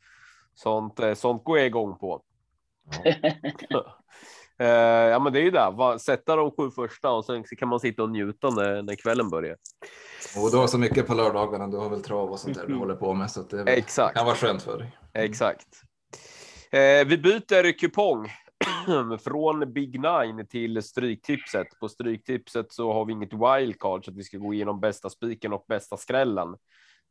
Sånt, 0.55 1.01
sånt 1.15 1.45
går 1.45 1.59
jag 1.59 1.67
igång 1.67 1.99
på. 1.99 2.23
Ja. 3.69 3.99
ja, 5.11 5.19
men 5.19 5.33
det 5.33 5.39
är 5.39 5.43
ju 5.43 5.51
det. 5.51 5.99
Sätta 6.01 6.37
de 6.37 6.51
sju 6.51 6.71
första 6.71 7.11
och 7.11 7.25
sen 7.25 7.45
kan 7.45 7.69
man 7.69 7.81
sitta 7.81 8.03
och 8.03 8.11
njuta 8.11 8.51
när, 8.51 8.83
när 8.83 8.95
kvällen 8.95 9.31
börjar. 9.31 9.57
Och 10.37 10.51
du 10.51 10.57
har 10.57 10.67
så 10.67 10.79
mycket 10.79 11.07
på 11.07 11.15
lördagarna. 11.15 11.67
Du 11.67 11.77
har 11.77 11.91
väl 11.91 12.03
trav 12.03 12.31
och 12.31 12.39
sånt 12.39 12.55
där 12.55 12.63
du 12.63 12.69
mm. 12.69 12.79
håller 12.79 12.95
på 12.95 13.15
med 13.15 13.31
så 13.31 13.41
att 13.41 13.51
det 13.51 13.63
Exakt. 13.63 14.17
kan 14.17 14.27
vara 14.27 14.37
skönt 14.37 14.63
för 14.63 14.79
dig. 14.79 14.99
Exakt. 15.15 15.67
Eh, 16.71 17.07
vi 17.07 17.19
byter 17.19 17.79
kupong 17.79 18.31
från 19.21 19.73
Big 19.73 20.01
Nine 20.01 20.47
till 20.47 20.83
Stryktipset. 20.83 21.67
På 21.81 21.89
Stryktipset 21.89 22.73
så 22.73 22.93
har 22.93 23.05
vi 23.05 23.13
inget 23.13 23.33
wildcard 23.33 24.05
så 24.05 24.11
att 24.11 24.17
vi 24.17 24.23
ska 24.23 24.39
gå 24.39 24.55
igenom 24.55 24.81
bästa 24.81 25.11
spiken 25.11 25.53
och 25.53 25.65
bästa 25.69 25.97
skrällen. 25.97 26.57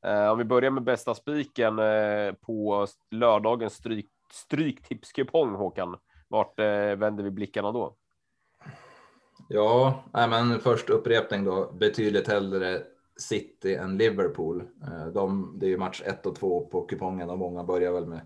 Eh, 0.06 0.28
om 0.28 0.38
vi 0.38 0.44
börjar 0.44 0.72
med 0.72 0.84
bästa 0.84 1.16
spiken 1.16 1.80
eh, 1.80 2.34
på 2.34 2.88
lördagens 3.12 3.74
stryk, 3.74 4.10
stryktipskupong 4.32 5.56
Håkan. 5.56 5.98
Vart 6.28 6.60
eh, 6.60 6.96
vänder 6.96 7.24
vi 7.24 7.32
blickarna 7.32 7.72
då? 7.72 7.96
Ja, 9.50 10.04
men 10.14 10.60
först 10.60 10.90
upprepning 10.90 11.44
då. 11.44 11.72
Betydligt 11.72 12.28
hellre 12.28 12.82
City 13.18 13.76
än 13.76 13.98
Liverpool. 13.98 14.62
Eh, 14.62 15.08
de, 15.08 15.56
det 15.60 15.66
är 15.66 15.70
ju 15.70 15.78
match 15.78 16.02
1 16.06 16.26
och 16.26 16.36
2 16.36 16.66
på 16.66 16.82
kupongen 16.82 17.30
och 17.30 17.38
många 17.38 17.64
börjar 17.64 17.92
väl 17.92 18.06
med 18.06 18.22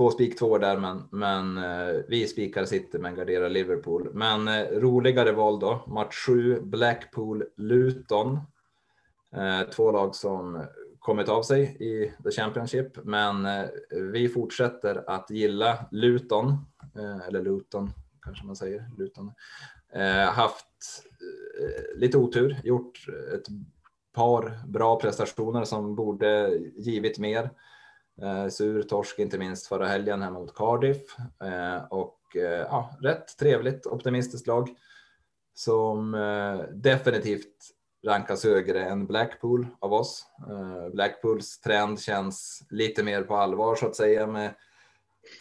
två 0.00 0.10
spik 0.10 0.38
två 0.38 0.58
där, 0.58 0.76
men, 0.76 1.08
men 1.10 1.58
eh, 1.58 2.02
vi 2.08 2.26
spikar 2.26 2.64
City 2.64 2.98
men 2.98 3.14
garderar 3.14 3.48
Liverpool. 3.48 4.10
Men 4.12 4.48
eh, 4.48 4.66
roligare 4.66 5.32
val 5.32 5.60
då. 5.60 5.84
Match 5.86 6.26
7 6.26 6.60
Blackpool 6.60 7.44
Luton. 7.56 8.38
Eh, 9.36 9.68
två 9.70 9.92
lag 9.92 10.14
som 10.14 10.66
kommit 10.98 11.28
av 11.28 11.42
sig 11.42 11.62
i 11.80 12.12
The 12.24 12.30
Championship, 12.30 13.04
men 13.04 13.46
eh, 13.46 13.64
vi 14.12 14.28
fortsätter 14.28 15.04
att 15.06 15.30
gilla 15.30 15.78
Luton 15.90 16.48
eh, 16.96 17.28
eller 17.28 17.42
Luton 17.42 17.90
kanske 18.22 18.46
man 18.46 18.56
säger 18.56 18.84
Luton. 18.98 19.32
Haft 20.28 20.66
lite 21.94 22.18
otur, 22.18 22.56
gjort 22.64 22.98
ett 23.34 23.46
par 24.12 24.66
bra 24.66 25.00
prestationer 25.00 25.64
som 25.64 25.94
borde 25.94 26.58
givit 26.76 27.18
mer. 27.18 27.50
Eh, 28.22 28.48
sur 28.48 28.82
torsk 28.82 29.18
inte 29.18 29.38
minst 29.38 29.66
förra 29.66 29.86
helgen 29.86 30.22
hemma 30.22 30.38
mot 30.38 30.54
Cardiff 30.54 31.18
eh, 31.42 31.84
och 31.90 32.36
eh, 32.36 32.42
ja, 32.42 32.90
rätt 33.02 33.38
trevligt 33.38 33.86
optimistiskt 33.86 34.46
lag 34.46 34.68
som 35.54 36.14
eh, 36.14 36.60
definitivt 36.72 37.56
rankas 38.06 38.44
högre 38.44 38.84
än 38.84 39.06
Blackpool 39.06 39.66
av 39.78 39.92
oss. 39.92 40.26
Eh, 40.48 40.88
Blackpools 40.92 41.60
trend 41.60 42.00
känns 42.00 42.66
lite 42.70 43.02
mer 43.02 43.22
på 43.22 43.36
allvar 43.36 43.76
så 43.76 43.86
att 43.86 43.96
säga 43.96 44.26
med 44.26 44.54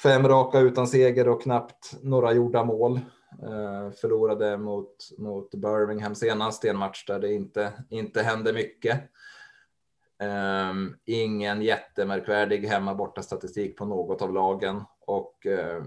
fem 0.04 0.28
raka 0.28 0.60
utan 0.60 0.88
seger 0.88 1.28
och 1.28 1.42
knappt 1.42 1.94
några 2.02 2.34
gjorda 2.34 2.64
mål. 2.64 3.00
Eh, 3.44 3.92
förlorade 3.92 4.58
mot, 4.58 4.96
mot 5.18 5.52
Birmingham 5.52 6.16
senast 6.16 6.66
i 6.66 6.68
en 6.68 6.78
match 6.78 7.06
där 7.06 7.20
det 7.20 7.34
inte, 7.34 7.74
inte 7.90 8.22
hände 8.22 8.54
mycket. 8.54 9.02
Um, 10.24 10.98
ingen 11.06 11.62
jättemärkvärdig 11.62 12.68
hemma 12.68 12.96
borta 12.96 13.22
statistik 13.22 13.78
på 13.78 13.86
något 13.86 14.22
av 14.22 14.34
lagen 14.34 14.84
och 15.08 15.46
uh, 15.46 15.84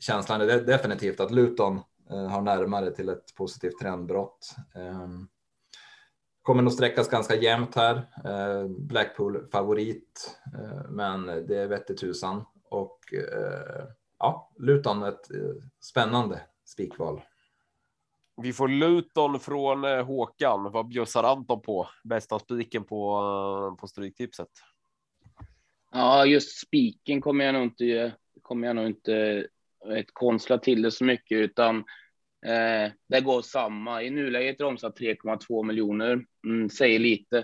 känslan 0.00 0.40
är 0.40 0.60
definitivt 0.60 1.20
att 1.20 1.30
Luton 1.30 1.80
uh, 2.10 2.26
har 2.26 2.42
närmare 2.42 2.90
till 2.90 3.08
ett 3.08 3.34
positivt 3.34 3.78
trendbrott. 3.80 4.56
Um, 4.74 5.28
kommer 6.42 6.62
nog 6.62 6.72
sträckas 6.72 7.08
ganska 7.08 7.34
jämnt 7.34 7.74
här. 7.74 7.96
Uh, 8.26 8.68
Blackpool 8.68 9.48
favorit, 9.52 10.38
men 10.88 11.26
det 11.26 11.56
är 11.56 11.66
vette 11.66 11.94
tusan 11.94 12.44
och 12.70 13.00
ja, 14.18 14.52
Luton 14.58 15.02
ett 15.02 15.26
spännande 15.80 16.40
spikval. 16.64 17.22
Vi 18.42 18.52
får 18.52 18.68
Luton 18.68 19.40
från 19.40 19.84
eh, 19.84 20.04
Håkan. 20.04 20.72
Vad 20.72 20.88
bjussar 20.88 21.24
Anton 21.24 21.62
på? 21.62 21.88
Bästa 22.04 22.38
spiken 22.38 22.84
på, 22.84 23.18
eh, 23.72 23.80
på 23.80 23.86
Stryktipset? 23.86 24.48
Ja, 25.92 26.26
just 26.26 26.66
spiken 26.66 27.20
kommer 27.20 27.44
jag 27.44 27.54
nog 27.54 27.62
inte, 27.62 28.12
kommer 28.42 28.66
jag 28.66 28.76
nog 28.76 28.86
inte 28.86 29.14
eh, 29.86 29.98
ett 29.98 30.10
konstla 30.12 30.58
till 30.58 30.82
det 30.82 30.90
så 30.90 31.04
mycket, 31.04 31.38
utan 31.38 31.76
eh, 32.46 32.92
det 33.08 33.20
går 33.20 33.42
samma. 33.42 34.02
I 34.02 34.10
nuläget 34.10 34.60
är 34.60 34.64
det 34.64 34.68
omsatt 34.68 35.00
3,2 35.00 35.64
miljoner, 35.64 36.24
mm, 36.44 36.70
säger 36.70 36.98
lite. 36.98 37.38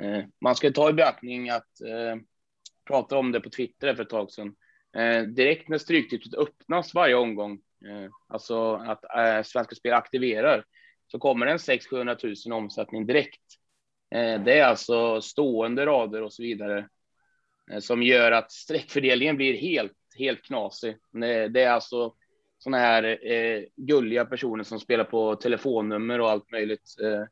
Eh, 0.00 0.24
man 0.40 0.56
ska 0.56 0.70
ta 0.70 0.90
i 0.90 0.92
beaktning 0.92 1.50
att 1.50 1.80
eh, 1.80 2.16
prata 2.84 3.16
om 3.16 3.32
det 3.32 3.40
på 3.40 3.50
Twitter 3.50 3.94
för 3.94 4.02
ett 4.02 4.10
tag 4.10 4.32
sedan. 4.32 4.54
Eh, 4.96 5.22
direkt 5.22 5.68
när 5.68 5.78
Stryktipset 5.78 6.34
öppnas 6.34 6.94
varje 6.94 7.14
omgång, 7.14 7.60
Eh, 7.88 8.10
alltså 8.28 8.74
att 8.74 9.04
eh, 9.04 9.42
Svenska 9.42 9.74
Spel 9.74 9.92
aktiverar, 9.92 10.64
så 11.06 11.18
kommer 11.18 11.46
det 11.46 11.52
en 11.52 11.58
600 11.58 12.16
000 12.22 12.52
omsättning 12.52 13.06
direkt. 13.06 13.40
Eh, 14.14 14.42
det 14.42 14.58
är 14.58 14.64
alltså 14.64 15.20
stående 15.20 15.86
rader 15.86 16.22
och 16.22 16.32
så 16.32 16.42
vidare 16.42 16.88
eh, 17.70 17.78
som 17.78 18.02
gör 18.02 18.32
att 18.32 18.52
streckfördelningen 18.52 19.36
blir 19.36 19.54
helt, 19.54 19.92
helt 20.18 20.42
knasig. 20.42 20.96
Det 21.50 21.62
är 21.62 21.70
alltså 21.70 22.14
sådana 22.58 22.78
här 22.78 23.32
eh, 23.32 23.62
gulliga 23.76 24.24
personer 24.24 24.64
som 24.64 24.80
spelar 24.80 25.04
på 25.04 25.36
telefonnummer 25.36 26.20
och 26.20 26.30
allt 26.30 26.50
möjligt. 26.50 26.96
Eh, 27.02 27.24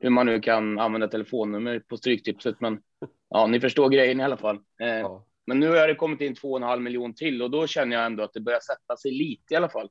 hur 0.00 0.10
man 0.10 0.26
nu 0.26 0.40
kan 0.40 0.78
använda 0.78 1.08
telefonnummer 1.08 1.78
på 1.78 1.96
Stryktipset, 1.96 2.60
men 2.60 2.82
ja, 3.30 3.46
ni 3.46 3.60
förstår 3.60 3.88
grejen 3.88 4.20
i 4.20 4.24
alla 4.24 4.36
fall. 4.36 4.56
Eh, 4.80 4.88
ja. 4.88 5.26
Men 5.46 5.60
nu 5.60 5.68
har 5.68 5.88
det 5.88 5.94
kommit 5.94 6.20
in 6.20 6.34
två 6.34 6.50
och 6.50 6.56
en 6.56 6.62
halv 6.62 6.82
miljon 6.82 7.14
till 7.14 7.42
och 7.42 7.50
då 7.50 7.66
känner 7.66 7.96
jag 7.96 8.06
ändå 8.06 8.22
att 8.22 8.32
det 8.32 8.40
börjar 8.40 8.60
sätta 8.60 8.96
sig 8.96 9.10
lite 9.10 9.54
i 9.54 9.56
alla 9.56 9.68
fall. 9.68 9.90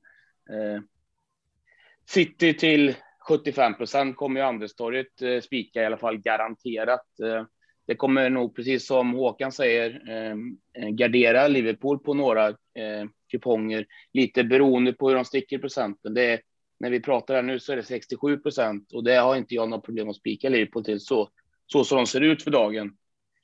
Eh, 0.50 0.82
City 2.10 2.54
till 2.54 2.96
75 3.28 3.78
procent 3.78 4.18
kommer 4.18 4.40
ju 4.40 4.46
Anderstorget 4.46 5.22
eh, 5.22 5.42
spika 5.42 5.82
i 5.82 5.86
alla 5.86 5.98
fall 5.98 6.18
garanterat. 6.18 7.20
Eh, 7.20 7.46
det 7.88 7.96
kommer 7.96 8.30
nog, 8.30 8.56
precis 8.56 8.88
som 8.88 9.14
Håkan 9.14 9.52
säger, 9.52 10.02
eh, 10.10 10.90
gardera 10.90 11.48
Liverpool 11.48 12.00
på 12.00 12.14
några 12.14 12.48
eh, 12.50 13.06
kuponger, 13.32 13.86
lite 14.14 14.44
beroende 14.44 14.94
på 14.94 15.08
hur 15.08 15.16
de 15.16 15.26
sticker 15.26 15.60
procenten. 15.60 16.14
Det 16.14 16.26
är, 16.26 16.40
när 16.80 16.90
vi 16.90 17.00
pratar 17.00 17.36
här 17.36 17.42
nu 17.42 17.60
så 17.60 17.72
är 17.72 17.76
det 17.76 17.84
67 17.84 18.38
procent 18.38 18.94
och 18.94 19.04
det 19.04 19.16
har 19.16 19.36
inte 19.36 19.56
jag 19.56 19.70
något 19.70 19.86
problem 19.86 20.10
att 20.10 20.16
spika 20.16 20.50
Liverpool 20.50 20.86
till 20.86 21.00
så, 21.00 21.30
så 21.66 21.84
som 21.84 21.98
de 21.98 22.08
ser 22.08 22.22
ut 22.22 22.44
för 22.44 22.52
dagen. 22.52 22.98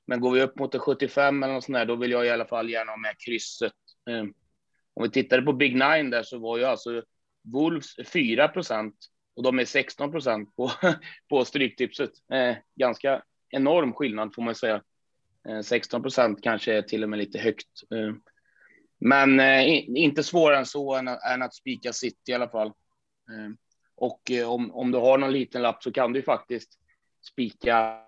Men 0.07 0.19
går 0.19 0.31
vi 0.31 0.41
upp 0.41 0.59
mot 0.59 0.75
75 0.75 1.43
eller 1.43 1.53
något 1.53 1.63
sånt 1.63 1.75
där, 1.75 1.85
då 1.85 1.95
vill 1.95 2.11
jag 2.11 2.25
i 2.25 2.29
alla 2.29 2.45
fall 2.45 2.69
gärna 2.69 2.91
ha 2.91 2.97
med 2.97 3.15
krysset. 3.25 3.73
Ehm, 4.09 4.33
om 4.93 5.03
vi 5.03 5.09
tittade 5.09 5.41
på 5.41 5.53
Big 5.53 5.71
Nine 5.73 6.09
där 6.09 6.23
så 6.23 6.39
var 6.39 6.57
ju 6.57 6.63
alltså 6.63 7.03
Wolves 7.43 7.95
4 8.13 8.47
procent 8.47 8.95
och 9.35 9.43
de 9.43 9.59
är 9.59 9.65
16 9.65 10.11
procent 10.11 10.55
på, 10.55 10.71
på 11.29 11.45
stryktipset. 11.45 12.11
Ehm, 12.33 12.55
ganska 12.75 13.23
enorm 13.49 13.93
skillnad 13.93 14.35
får 14.35 14.41
man 14.41 14.55
säga. 14.55 14.81
Ehm, 15.49 15.63
16 15.63 16.01
procent 16.01 16.43
kanske 16.43 16.73
är 16.73 16.81
till 16.81 17.03
och 17.03 17.09
med 17.09 17.19
lite 17.19 17.39
högt. 17.39 17.67
Men 18.99 19.39
eh, 19.39 19.85
inte 19.87 20.23
svårare 20.23 20.57
än 20.57 20.65
så 20.65 20.95
än, 20.95 21.07
än 21.07 21.41
att 21.41 21.55
spika 21.55 21.93
City 21.93 22.31
i 22.31 22.33
alla 22.33 22.49
fall. 22.49 22.73
Och 24.01 24.31
eh, 24.31 24.49
om, 24.49 24.71
om 24.71 24.91
du 24.91 24.97
har 24.97 25.17
någon 25.17 25.31
liten 25.31 25.61
lapp 25.61 25.83
så 25.83 25.91
kan 25.91 26.13
du 26.13 26.21
faktiskt 26.21 26.79
spika 27.21 27.99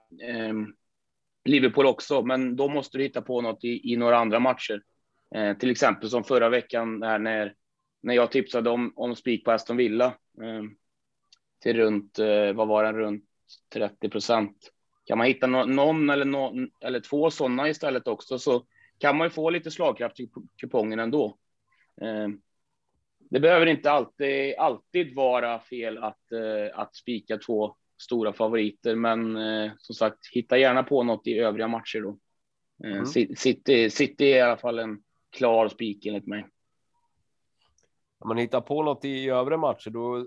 Liverpool 1.46 1.86
också, 1.86 2.22
men 2.22 2.56
då 2.56 2.68
måste 2.68 2.98
du 2.98 3.04
hitta 3.04 3.22
på 3.22 3.42
något 3.42 3.64
i, 3.64 3.94
i 3.94 3.96
några 3.96 4.18
andra 4.18 4.40
matcher. 4.40 4.84
Eh, 5.36 5.58
till 5.58 5.72
exempel 5.72 6.10
som 6.10 6.24
förra 6.24 6.50
veckan 6.50 7.00
där 7.00 7.20
när, 7.20 7.56
när 8.02 8.14
jag 8.14 8.32
tipsade 8.32 8.70
om, 8.70 8.94
om 8.96 9.16
spik 9.16 9.46
på 9.46 9.52
Aston 9.52 9.78
Villa 9.78 10.06
eh, 10.42 10.64
till 11.64 11.78
runt, 11.78 12.20
eh, 12.20 12.54
vad 12.54 12.68
var 12.68 12.84
den, 12.84 12.96
runt 12.96 13.26
30 13.74 14.10
procent. 14.10 14.72
Kan 15.06 15.18
man 15.18 15.28
hitta 15.28 15.48
no 15.48 15.66
någon 15.66 16.10
eller, 16.10 16.26
no 16.26 16.68
eller 16.82 17.00
två 17.00 17.32
sådana 17.32 17.70
istället 17.70 18.08
också 18.08 18.40
så 18.40 18.66
kan 18.98 19.18
man 19.18 19.26
ju 19.26 19.30
få 19.30 19.50
lite 19.50 19.72
slagkraft 19.72 20.20
i 20.20 20.30
kupongen 20.58 21.00
ändå. 21.00 21.38
Eh, 22.02 22.28
det 23.30 23.40
behöver 23.40 23.66
inte 23.66 23.92
alltid, 23.92 24.56
alltid 24.58 25.16
vara 25.16 25.60
fel 25.60 25.98
att, 25.98 26.32
eh, 26.32 26.80
att 26.80 26.96
spika 26.96 27.38
två 27.38 27.76
stora 28.02 28.34
favoriter, 28.34 28.96
men 28.96 29.38
eh, 29.38 29.72
som 29.78 29.96
sagt, 29.96 30.18
hitta 30.32 30.58
gärna 30.58 30.84
på 30.84 31.04
något 31.04 31.28
i 31.28 31.40
övriga 31.40 31.68
matcher 31.68 32.02
då. 32.02 32.18
Eh, 32.88 32.94
mm. 32.94 33.06
City, 33.36 33.90
City 33.90 34.26
är 34.26 34.38
i 34.38 34.42
alla 34.42 34.58
fall 34.58 34.80
en 34.80 35.00
klar 35.32 35.68
spik 35.68 36.06
enligt 36.06 36.28
mig. 36.28 36.48
Om 38.20 38.28
man 38.28 38.38
hittar 38.38 38.62
på 38.62 38.84
något 38.84 39.06
i 39.06 39.30
övriga 39.30 39.58
matcher, 39.58 39.90
då 39.90 40.18
eh, 40.18 40.24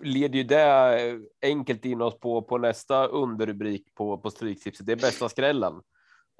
leder 0.00 0.38
ju 0.38 0.44
det 0.44 1.08
eh, 1.08 1.18
enkelt 1.42 1.84
in 1.84 2.02
oss 2.02 2.20
på, 2.20 2.42
på 2.42 2.58
nästa 2.58 3.06
underrubrik 3.06 3.94
på, 3.94 4.18
på 4.18 4.30
Stryktipset. 4.30 4.86
Det 4.86 4.92
är 4.92 4.96
bästa 4.96 5.28
skrällen. 5.28 5.74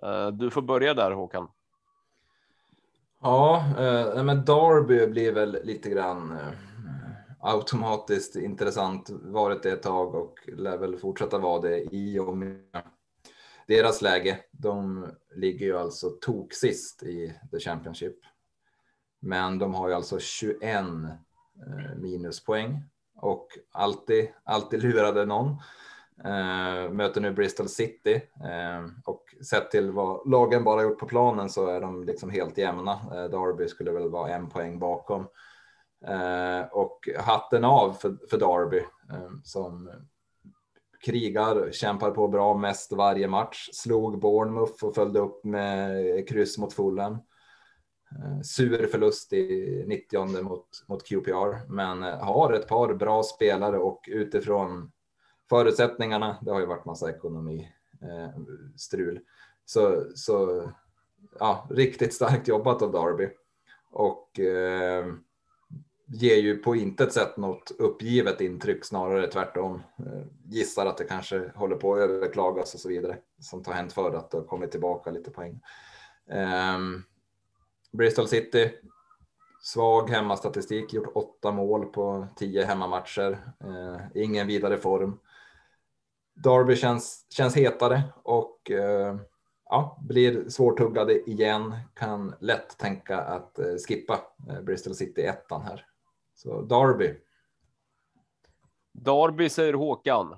Uh, 0.04 0.28
du 0.28 0.50
får 0.50 0.62
börja 0.62 0.94
där 0.94 1.10
Håkan. 1.10 1.48
Ja, 3.24 3.64
eh, 3.78 4.24
men 4.24 4.44
Darby 4.44 5.06
blir 5.06 5.32
väl 5.32 5.58
lite 5.64 5.90
grann 5.90 6.32
eh, 6.32 6.52
automatiskt 7.44 8.36
intressant 8.36 9.10
varit 9.10 9.62
det 9.62 9.72
ett 9.72 9.82
tag 9.82 10.14
och 10.14 10.38
lär 10.46 10.78
väl 10.78 10.98
fortsätta 10.98 11.38
vara 11.38 11.60
det 11.60 11.94
i 11.94 12.18
och 12.18 12.36
med 12.36 12.60
deras 13.66 14.02
läge. 14.02 14.38
De 14.50 15.06
ligger 15.36 15.66
ju 15.66 15.78
alltså 15.78 16.10
tok 16.10 16.52
sist 16.52 17.02
i 17.02 17.34
the 17.50 17.58
Championship. 17.60 18.16
Men 19.20 19.58
de 19.58 19.74
har 19.74 19.88
ju 19.88 19.94
alltså 19.94 20.18
21 20.18 20.62
eh, 20.62 20.84
minuspoäng 21.96 22.82
och 23.16 23.48
alltid, 23.72 24.28
alltid 24.44 24.82
lurade 24.82 25.24
någon. 25.24 25.48
Eh, 26.24 26.90
möter 26.90 27.20
nu 27.20 27.32
Bristol 27.32 27.68
City 27.68 28.14
eh, 28.44 28.84
och 29.04 29.24
sett 29.50 29.70
till 29.70 29.90
vad 29.90 30.30
lagen 30.30 30.64
bara 30.64 30.82
gjort 30.82 30.98
på 30.98 31.06
planen 31.06 31.48
så 31.48 31.66
är 31.66 31.80
de 31.80 32.04
liksom 32.04 32.30
helt 32.30 32.58
jämna. 32.58 33.00
Derby 33.10 33.68
skulle 33.68 33.90
väl 33.90 34.10
vara 34.10 34.34
en 34.34 34.48
poäng 34.48 34.78
bakom. 34.78 35.26
Eh, 36.08 36.66
och 36.72 37.08
hatten 37.18 37.64
av 37.64 37.92
för, 37.92 38.16
för 38.30 38.38
Derby 38.38 38.78
eh, 39.10 39.30
som 39.44 39.90
krigar, 41.04 41.70
kämpar 41.72 42.10
på 42.10 42.28
bra 42.28 42.56
mest 42.56 42.92
varje 42.92 43.28
match, 43.28 43.68
slog 43.72 44.20
Bournemouth 44.20 44.84
och 44.84 44.94
följde 44.94 45.20
upp 45.20 45.44
med 45.44 46.28
kryss 46.28 46.58
mot 46.58 46.72
Fulham. 46.72 47.18
Eh, 48.14 48.40
sur 48.42 48.86
förlust 48.86 49.32
i 49.32 49.84
90 49.86 50.42
mot, 50.42 50.68
mot 50.88 51.04
QPR, 51.08 51.72
men 51.72 52.02
eh, 52.02 52.24
har 52.24 52.52
ett 52.52 52.68
par 52.68 52.94
bra 52.94 53.22
spelare 53.22 53.78
och 53.78 54.04
utifrån 54.08 54.92
förutsättningarna, 55.48 56.38
det 56.42 56.50
har 56.50 56.60
ju 56.60 56.66
varit 56.66 56.84
massa 56.84 57.10
ekonomi 57.10 57.72
eh, 58.02 58.40
strul, 58.76 59.20
så, 59.64 60.04
så 60.14 60.70
ja, 61.38 61.68
riktigt 61.70 62.14
starkt 62.14 62.48
jobbat 62.48 62.82
av 62.82 62.92
Darby 62.92 63.28
och 63.90 64.40
eh, 64.40 65.06
ger 66.14 66.36
ju 66.36 66.56
på 66.56 66.76
intet 66.76 67.12
sätt 67.12 67.36
något 67.36 67.70
uppgivet 67.78 68.40
intryck, 68.40 68.84
snarare 68.84 69.26
tvärtom. 69.26 69.82
Eh, 69.98 70.26
gissar 70.44 70.86
att 70.86 70.96
det 70.96 71.04
kanske 71.04 71.50
håller 71.54 71.76
på 71.76 71.94
att 71.94 72.00
överklagas 72.00 72.74
och 72.74 72.80
så 72.80 72.88
vidare 72.88 73.16
som 73.38 73.62
har 73.66 73.72
hänt 73.72 73.92
förr 73.92 74.14
att 74.14 74.30
det 74.30 74.36
har 74.36 74.44
kommit 74.44 74.70
tillbaka 74.70 75.10
lite 75.10 75.30
poäng. 75.30 75.60
Um, 76.76 77.04
Bristol 77.92 78.28
City, 78.28 78.70
svag 79.62 80.10
hemmastatistik, 80.10 80.92
gjort 80.92 81.12
åtta 81.14 81.52
mål 81.52 81.86
på 81.86 82.26
tio 82.36 82.64
hemmamatcher, 82.64 83.38
uh, 83.64 83.98
ingen 84.14 84.46
vidare 84.46 84.78
form. 84.78 85.18
Derby 86.34 86.76
känns, 86.76 87.26
känns 87.30 87.56
hetare 87.56 88.02
och 88.22 88.70
uh, 88.70 89.20
ja, 89.64 89.98
blir 90.08 90.48
svårtuggade 90.48 91.30
igen. 91.30 91.74
Kan 91.94 92.34
lätt 92.40 92.78
tänka 92.78 93.18
att 93.18 93.58
skippa 93.88 94.20
Bristol 94.62 94.94
City 94.94 95.22
ettan 95.22 95.62
här. 95.62 95.86
Så 96.44 96.62
Derby. 96.62 97.14
Derby 98.92 99.48
säger 99.48 99.72
Håkan, 99.72 100.36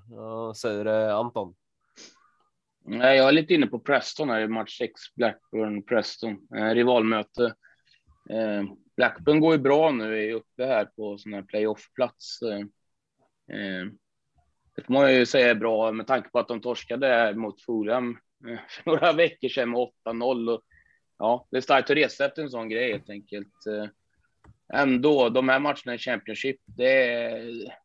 säger 0.56 0.86
Anton. 1.10 1.54
Nej, 2.84 3.16
jag 3.16 3.28
är 3.28 3.32
lite 3.32 3.54
inne 3.54 3.66
på 3.66 3.78
Preston 3.78 4.30
här 4.30 4.40
i 4.40 4.48
match 4.48 4.78
6, 4.78 4.92
Blackburn 5.14 5.82
Preston, 5.82 6.48
rivalmöte. 6.50 7.54
Blackburn 8.96 9.40
går 9.40 9.52
ju 9.52 9.58
bra 9.58 9.90
nu, 9.90 10.28
är 10.28 10.34
uppe 10.34 10.66
här 10.66 10.84
på 10.84 11.18
sån 11.18 11.32
här 11.32 11.42
playoff-plats. 11.42 12.40
Det 14.76 14.82
får 14.82 14.92
man 14.92 15.14
ju 15.14 15.26
säga 15.26 15.50
är 15.50 15.54
bra 15.54 15.92
med 15.92 16.06
tanke 16.06 16.28
på 16.28 16.38
att 16.38 16.48
de 16.48 16.60
torskade 16.60 17.34
mot 17.34 17.62
Fulham 17.62 18.18
eh, 18.48 18.58
för 18.68 18.90
några 18.90 19.12
veckor 19.12 19.48
sedan 19.48 19.70
med 19.70 19.88
8-0. 20.06 20.60
Ja, 21.18 21.46
det 21.50 21.56
är 21.56 21.60
starkt 21.60 21.90
att 21.90 21.96
resa 21.96 22.26
efter 22.26 22.42
en 22.42 22.50
sån 22.50 22.68
grej 22.68 22.92
helt 22.92 23.10
enkelt. 23.10 23.66
Eh, 24.72 24.80
ändå, 24.80 25.28
de 25.28 25.48
här 25.48 25.58
matcherna 25.58 25.94
i 25.94 25.98
Championship, 25.98 26.56
det, 26.64 27.30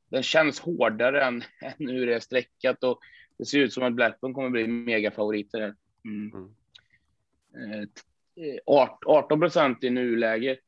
den 0.10 0.24
känns 0.24 0.60
hårdare 0.60 1.24
än, 1.24 1.44
än 1.62 1.88
hur 1.89 2.08
det 2.08 2.15
är 2.15 2.20
streckat 2.20 2.84
och 2.84 3.00
det 3.38 3.46
ser 3.46 3.60
ut 3.60 3.74
som 3.74 3.84
att 3.84 3.94
Blackburn 3.94 4.34
kommer 4.34 4.50
bli 4.50 4.67
megafavoriter. 4.67 5.76
Mm. 6.06 6.32
Mm. 7.56 7.89
18 8.65 9.38
eh, 9.38 9.39
procent 9.39 9.84
i 9.84 9.89
nuläget 9.89 10.60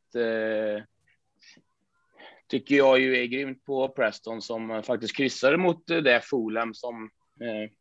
tycker 2.48 2.76
jag 2.76 3.00
ju 3.00 3.18
är 3.18 3.26
grymt 3.26 3.66
på 3.66 3.90
Preston 3.90 4.42
som 4.42 4.84
faktiskt 4.84 5.18
kryssade 5.18 5.58
mot 5.58 5.88
det 5.88 6.22
Fulham 6.24 6.74
som 6.74 7.10
eh, 7.42 7.72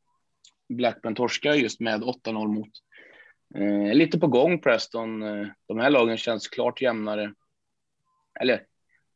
Blackburn 0.68 1.14
torskar 1.14 1.54
just 1.54 1.80
med 1.80 2.02
8-0 2.02 2.48
mot. 2.48 2.70
Eh, 3.54 3.94
lite 3.94 4.18
på 4.18 4.26
gång 4.26 4.60
Preston. 4.60 5.22
Eh, 5.22 5.46
de 5.68 5.78
här 5.78 5.90
lagen 5.90 6.16
känns 6.16 6.48
klart 6.48 6.82
jämnare. 6.82 7.34
Eller 8.40 8.62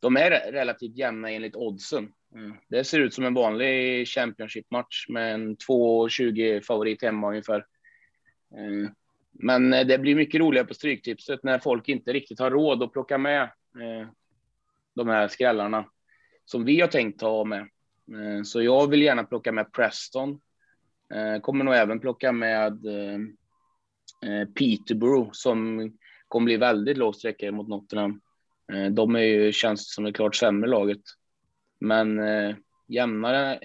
de 0.00 0.16
är 0.16 0.52
relativt 0.52 0.96
jämna 0.96 1.30
enligt 1.30 1.56
oddsen. 1.56 2.12
Det 2.68 2.84
ser 2.84 3.00
ut 3.00 3.14
som 3.14 3.24
en 3.24 3.34
vanlig 3.34 4.08
Championship-match 4.08 5.06
med 5.08 5.34
en 5.34 5.56
2,20 5.56 6.60
favorit 6.60 7.02
hemma 7.02 7.28
ungefär. 7.28 7.66
Men 9.32 9.70
det 9.70 9.98
blir 9.98 10.14
mycket 10.14 10.40
roligare 10.40 10.66
på 10.66 10.74
Stryktipset 10.74 11.42
när 11.42 11.58
folk 11.58 11.88
inte 11.88 12.12
riktigt 12.12 12.38
har 12.38 12.50
råd 12.50 12.82
att 12.82 12.92
plocka 12.92 13.18
med 13.18 13.50
de 14.94 15.08
här 15.08 15.28
skrällarna 15.28 15.86
som 16.44 16.64
vi 16.64 16.80
har 16.80 16.88
tänkt 16.88 17.20
ta 17.20 17.44
med. 17.44 17.60
Eh, 18.12 18.42
så 18.44 18.62
jag 18.62 18.90
vill 18.90 19.02
gärna 19.02 19.24
plocka 19.24 19.52
med 19.52 19.72
Preston. 19.72 20.40
Eh, 21.14 21.40
kommer 21.40 21.64
nog 21.64 21.74
även 21.74 22.00
plocka 22.00 22.32
med 22.32 22.86
eh, 22.86 23.18
Peterborough 24.58 25.28
som 25.32 25.90
kommer 26.28 26.44
bli 26.44 26.56
väldigt 26.56 26.96
låg 26.96 27.16
sträcka 27.16 27.52
mot 27.52 27.68
Nottingham. 27.68 28.20
Eh, 28.72 28.90
de 28.90 29.16
är 29.16 29.20
ju, 29.20 29.52
känns 29.52 29.94
som 29.94 30.04
det 30.04 30.12
klart 30.12 30.36
sämre 30.36 30.70
laget. 30.70 31.02
Men 31.80 32.18
eh, 32.18 32.56
jämnare, 32.88 33.60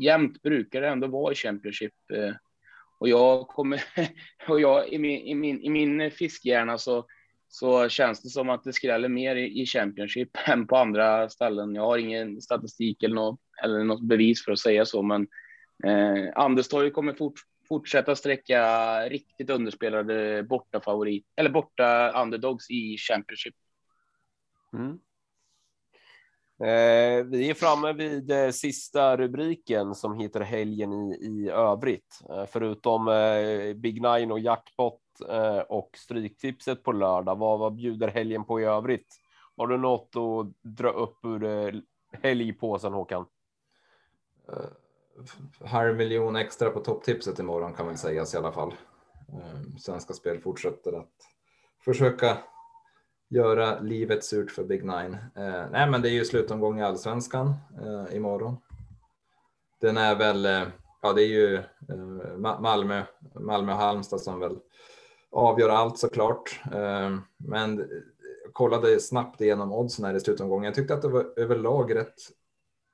jämnt 0.00 0.42
brukar 0.42 0.80
det 0.80 0.88
ändå 0.88 1.06
vara 1.06 1.32
i 1.32 1.36
Championship. 1.36 1.94
Eh, 2.12 2.34
och 2.98 3.08
jag 3.08 3.48
kommer, 3.48 3.82
och 4.48 4.60
jag 4.60 4.88
i 4.88 4.98
min, 4.98 5.20
i 5.20 5.34
min, 5.34 5.60
i 5.62 5.70
min 5.70 6.10
fiskhjärna 6.10 6.78
så 6.78 7.06
så 7.52 7.88
känns 7.88 8.22
det 8.22 8.28
som 8.28 8.50
att 8.50 8.64
det 8.64 8.72
skräller 8.72 9.08
mer 9.08 9.36
i, 9.36 9.66
Championship 9.66 10.30
än 10.46 10.66
på 10.66 10.76
andra 10.76 11.28
ställen. 11.28 11.74
Jag 11.74 11.82
har 11.82 11.98
ingen 11.98 12.40
statistik 12.40 13.02
eller 13.02 13.14
något, 13.14 13.40
eller 13.64 13.84
något 13.84 14.02
bevis 14.02 14.44
för 14.44 14.52
att 14.52 14.58
säga 14.58 14.84
så, 14.84 15.02
men 15.02 15.26
eh, 15.84 16.32
Anderstorg 16.34 16.90
kommer 16.90 17.12
fort, 17.12 17.40
fortsätta 17.68 18.16
sträcka 18.16 18.62
riktigt 19.08 19.50
underspelade 19.50 20.42
borta 20.42 20.80
favorit 20.80 21.26
eller 21.36 21.50
borta 21.50 22.22
underdogs 22.22 22.70
i 22.70 22.96
Championship. 22.98 23.54
Mm. 24.72 24.98
Eh, 26.62 27.24
vi 27.24 27.50
är 27.50 27.54
framme 27.54 27.92
vid 27.92 28.30
eh, 28.30 28.50
sista 28.50 29.16
rubriken 29.16 29.94
som 29.94 30.18
heter 30.18 30.40
helgen 30.40 30.92
i, 30.92 31.14
i 31.14 31.50
övrigt. 31.50 32.20
Eh, 32.30 32.44
förutom 32.46 33.08
eh, 33.08 33.74
Big 33.74 34.02
Nine 34.02 34.32
och 34.32 34.40
jackpot 34.40 35.00
Eh, 35.28 35.58
och 35.58 35.90
Stryktipset 35.96 36.82
på 36.82 36.92
lördag. 36.92 37.36
Vad, 37.36 37.58
vad 37.58 37.74
bjuder 37.74 38.08
helgen 38.08 38.44
på 38.44 38.60
i 38.60 38.64
övrigt? 38.64 39.16
Har 39.56 39.66
du 39.66 39.78
något 39.78 40.16
att 40.16 40.72
dra 40.76 40.90
upp 40.90 41.24
ur 41.24 41.44
eh, 41.44 41.80
helgpåsen 42.22 42.92
Håkan? 42.92 43.26
Halv 45.64 45.96
miljon 45.96 46.36
extra 46.36 46.70
på 46.70 46.80
topptipset 46.80 47.38
imorgon 47.38 47.74
kan 47.74 47.86
väl 47.86 47.96
sägas 47.96 48.34
i 48.34 48.36
alla 48.36 48.52
fall. 48.52 48.74
Svenska 49.78 50.14
Spel 50.14 50.40
fortsätter 50.40 50.92
att 50.92 51.14
försöka 51.84 52.38
göra 53.30 53.80
livet 53.80 54.24
surt 54.24 54.50
för 54.50 54.64
Big 54.64 54.84
Nine. 54.84 55.16
Eh, 55.36 55.64
nej, 55.70 55.90
men 55.90 56.02
det 56.02 56.08
är 56.08 56.12
ju 56.12 56.24
slutomgång 56.24 56.80
i 56.80 56.82
allsvenskan 56.82 57.54
eh, 57.82 58.16
imorgon. 58.16 58.56
Den 59.80 59.96
är 59.96 60.16
väl, 60.16 60.46
eh, 60.46 60.62
ja, 61.02 61.12
det 61.12 61.22
är 61.22 61.28
ju 61.28 61.54
eh, 61.54 62.36
Malmö, 62.60 63.02
Malmö 63.34 63.72
och 63.72 63.78
Halmstad 63.78 64.20
som 64.20 64.40
väl 64.40 64.58
avgör 65.30 65.68
allt 65.68 65.98
såklart. 65.98 66.60
Eh, 66.72 67.16
men 67.36 67.78
jag 68.44 68.52
kollade 68.52 69.00
snabbt 69.00 69.40
igenom 69.40 69.72
oddsen 69.72 70.04
här 70.04 70.14
i 70.14 70.20
slutomgången. 70.20 70.64
Jag 70.64 70.74
tyckte 70.74 70.94
att 70.94 71.02
det 71.02 71.08
var 71.08 71.32
överlag 71.36 71.94
rätt 71.94 72.18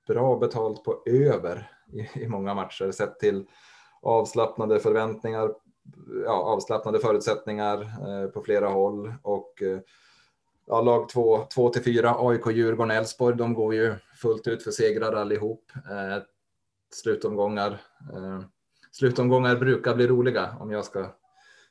bra 0.09 0.37
betalt 0.39 0.85
på 0.85 1.03
över 1.07 1.71
i, 1.93 2.21
i 2.21 2.29
många 2.29 2.55
matcher 2.55 2.91
sett 2.91 3.19
till 3.19 3.47
avslappnade 4.03 4.81
förväntningar, 4.81 5.55
ja, 6.25 6.33
avslappnade 6.33 6.99
förutsättningar 6.99 7.81
eh, 7.81 8.31
på 8.31 8.43
flera 8.43 8.69
håll 8.69 9.15
och 9.23 9.63
eh, 9.63 9.79
ja, 10.67 10.81
lag 10.81 11.09
2, 11.09 11.47
2 11.55 11.69
till 11.69 11.85
4, 11.85 12.17
AIK, 12.19 12.47
Djurgården, 12.47 12.97
Elfsborg, 12.97 13.37
de 13.37 13.55
går 13.55 13.75
ju 13.75 13.95
fullt 14.23 14.47
ut 14.47 14.63
för 14.63 14.71
segrar 14.71 15.13
allihop. 15.13 15.73
Eh, 15.75 16.23
slutomgångar. 16.95 17.71
Eh, 18.13 18.41
slutomgångar 18.93 19.57
brukar 19.57 19.95
bli 19.95 20.07
roliga 20.07 20.57
om 20.61 20.71
jag 20.71 20.85
ska 20.85 21.15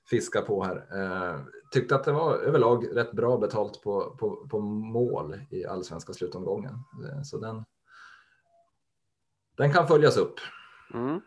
fiska 0.09 0.41
på 0.41 0.63
här. 0.63 0.75
Eh, 0.75 1.39
tyckte 1.71 1.95
att 1.95 2.03
det 2.03 2.11
var 2.11 2.33
överlag 2.35 2.97
rätt 2.97 3.11
bra 3.11 3.37
betalt 3.37 3.81
på, 3.81 4.15
på, 4.19 4.47
på 4.47 4.59
mål 4.59 5.35
i 5.49 5.65
allsvenska 5.65 6.13
slutomgången. 6.13 6.73
Eh, 6.73 7.21
så 7.23 7.37
den, 7.37 7.65
den 9.57 9.73
kan 9.73 9.87
följas 9.87 10.17
upp. 10.17 10.35
Mm. 10.93 11.21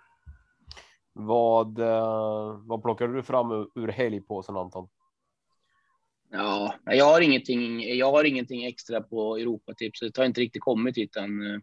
Vad, 1.12 1.78
eh, 1.78 2.60
vad 2.62 2.82
plockade 2.82 3.12
du 3.12 3.22
fram 3.22 3.50
ur 3.74 3.88
helgpåsen 3.88 4.56
Anton? 4.56 4.88
Jag 6.84 7.04
har 7.04 7.20
ingenting. 7.20 7.96
Jag 7.96 8.12
har 8.12 8.24
ingenting 8.24 8.64
extra 8.64 9.00
på 9.00 9.36
Europatipset. 9.36 10.14
Det 10.14 10.20
har 10.20 10.26
inte 10.26 10.40
riktigt 10.40 10.62
kommit 10.62 10.96
hit 10.96 11.16
än. 11.16 11.62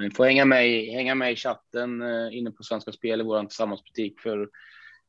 Ni 0.00 0.10
får 0.10 0.24
hänga 0.24 0.44
med, 0.44 0.84
hänga 0.84 1.14
med 1.14 1.32
i 1.32 1.36
chatten 1.36 2.02
eh, 2.02 2.36
inne 2.36 2.50
på 2.50 2.62
Svenska 2.62 2.92
Spel 2.92 3.20
i 3.20 3.24
vår 3.24 3.40
tillsammansbutik 3.40 4.20
för 4.20 4.40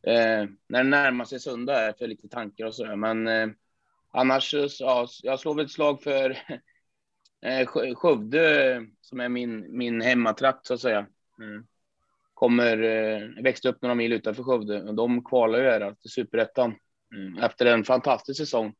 eh, 0.03 0.47
när 0.67 0.83
det 0.83 0.89
närmar 0.89 1.25
sig 1.25 1.39
söndag 1.39 1.79
är 1.79 1.93
för 1.93 2.07
lite 2.07 2.27
tankar 2.27 2.65
och 2.65 2.75
så. 2.75 2.95
Men 2.95 3.27
eh, 3.27 3.47
annars, 4.11 4.53
eh, 4.53 4.67
ja, 4.79 5.07
jag 5.23 5.39
slår 5.39 5.55
väl 5.55 5.65
ett 5.65 5.71
slag 5.71 6.03
för 6.03 6.29
eh, 7.45 7.95
Skövde 7.95 8.85
som 9.01 9.19
är 9.19 9.29
min, 9.29 9.77
min 9.77 10.01
hemmatrakt 10.01 10.65
så 10.65 10.73
att 10.73 10.81
säga. 10.81 11.05
Mm. 11.39 11.65
Kommer, 12.33 12.83
eh, 12.83 13.43
växte 13.43 13.69
upp 13.69 13.81
några 13.81 13.95
mil 13.95 14.13
utanför 14.13 14.43
Skövde 14.43 14.81
och 14.81 14.95
de 14.95 15.23
kvalar 15.25 15.59
ju 15.59 15.65
här 15.65 15.91
till 15.93 16.11
superettan 16.11 16.75
mm. 17.15 17.37
efter 17.37 17.65
en 17.65 17.83
fantastisk 17.83 18.37
säsong 18.37 18.73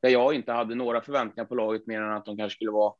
där 0.00 0.08
jag 0.08 0.34
inte 0.34 0.52
hade 0.52 0.74
några 0.74 1.00
förväntningar 1.00 1.44
på 1.44 1.54
laget 1.54 1.86
mer 1.86 2.00
än 2.00 2.12
att 2.12 2.24
de 2.24 2.36
kanske 2.36 2.56
skulle 2.56 2.70
vara 2.70 2.94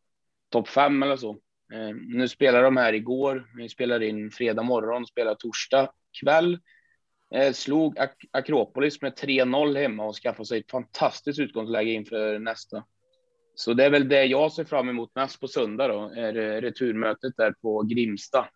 topp 0.50 0.68
fem 0.68 1.02
eller 1.02 1.16
så. 1.16 1.30
Eh, 1.72 1.94
nu 2.08 2.28
spelar 2.28 2.62
de 2.62 2.76
här 2.76 2.92
igår. 2.92 3.50
Vi 3.56 3.68
spelar 3.68 4.02
in 4.02 4.30
fredag 4.30 4.62
morgon, 4.62 5.06
spelar 5.06 5.34
torsdag 5.34 5.92
kväll 6.20 6.58
eh, 7.34 7.52
slog 7.52 7.98
Ak 7.98 8.24
Akropolis 8.30 9.02
med 9.02 9.12
3-0 9.12 9.78
hemma 9.78 10.04
och 10.04 10.16
skaffade 10.16 10.46
sig 10.46 10.60
ett 10.60 10.70
fantastiskt 10.70 11.40
utgångsläge 11.40 11.90
inför 11.90 12.38
nästa. 12.38 12.84
Så 13.54 13.72
det 13.72 13.84
är 13.84 13.90
väl 13.90 14.08
det 14.08 14.24
jag 14.24 14.52
ser 14.52 14.64
fram 14.64 14.88
emot 14.88 15.14
mest 15.14 15.40
på 15.40 15.48
söndag 15.48 15.88
då, 15.88 16.12
är 16.16 16.36
eh, 16.36 16.60
returmötet 16.60 17.36
där 17.36 17.52
på 17.52 17.82
Grimsta. 17.82 18.48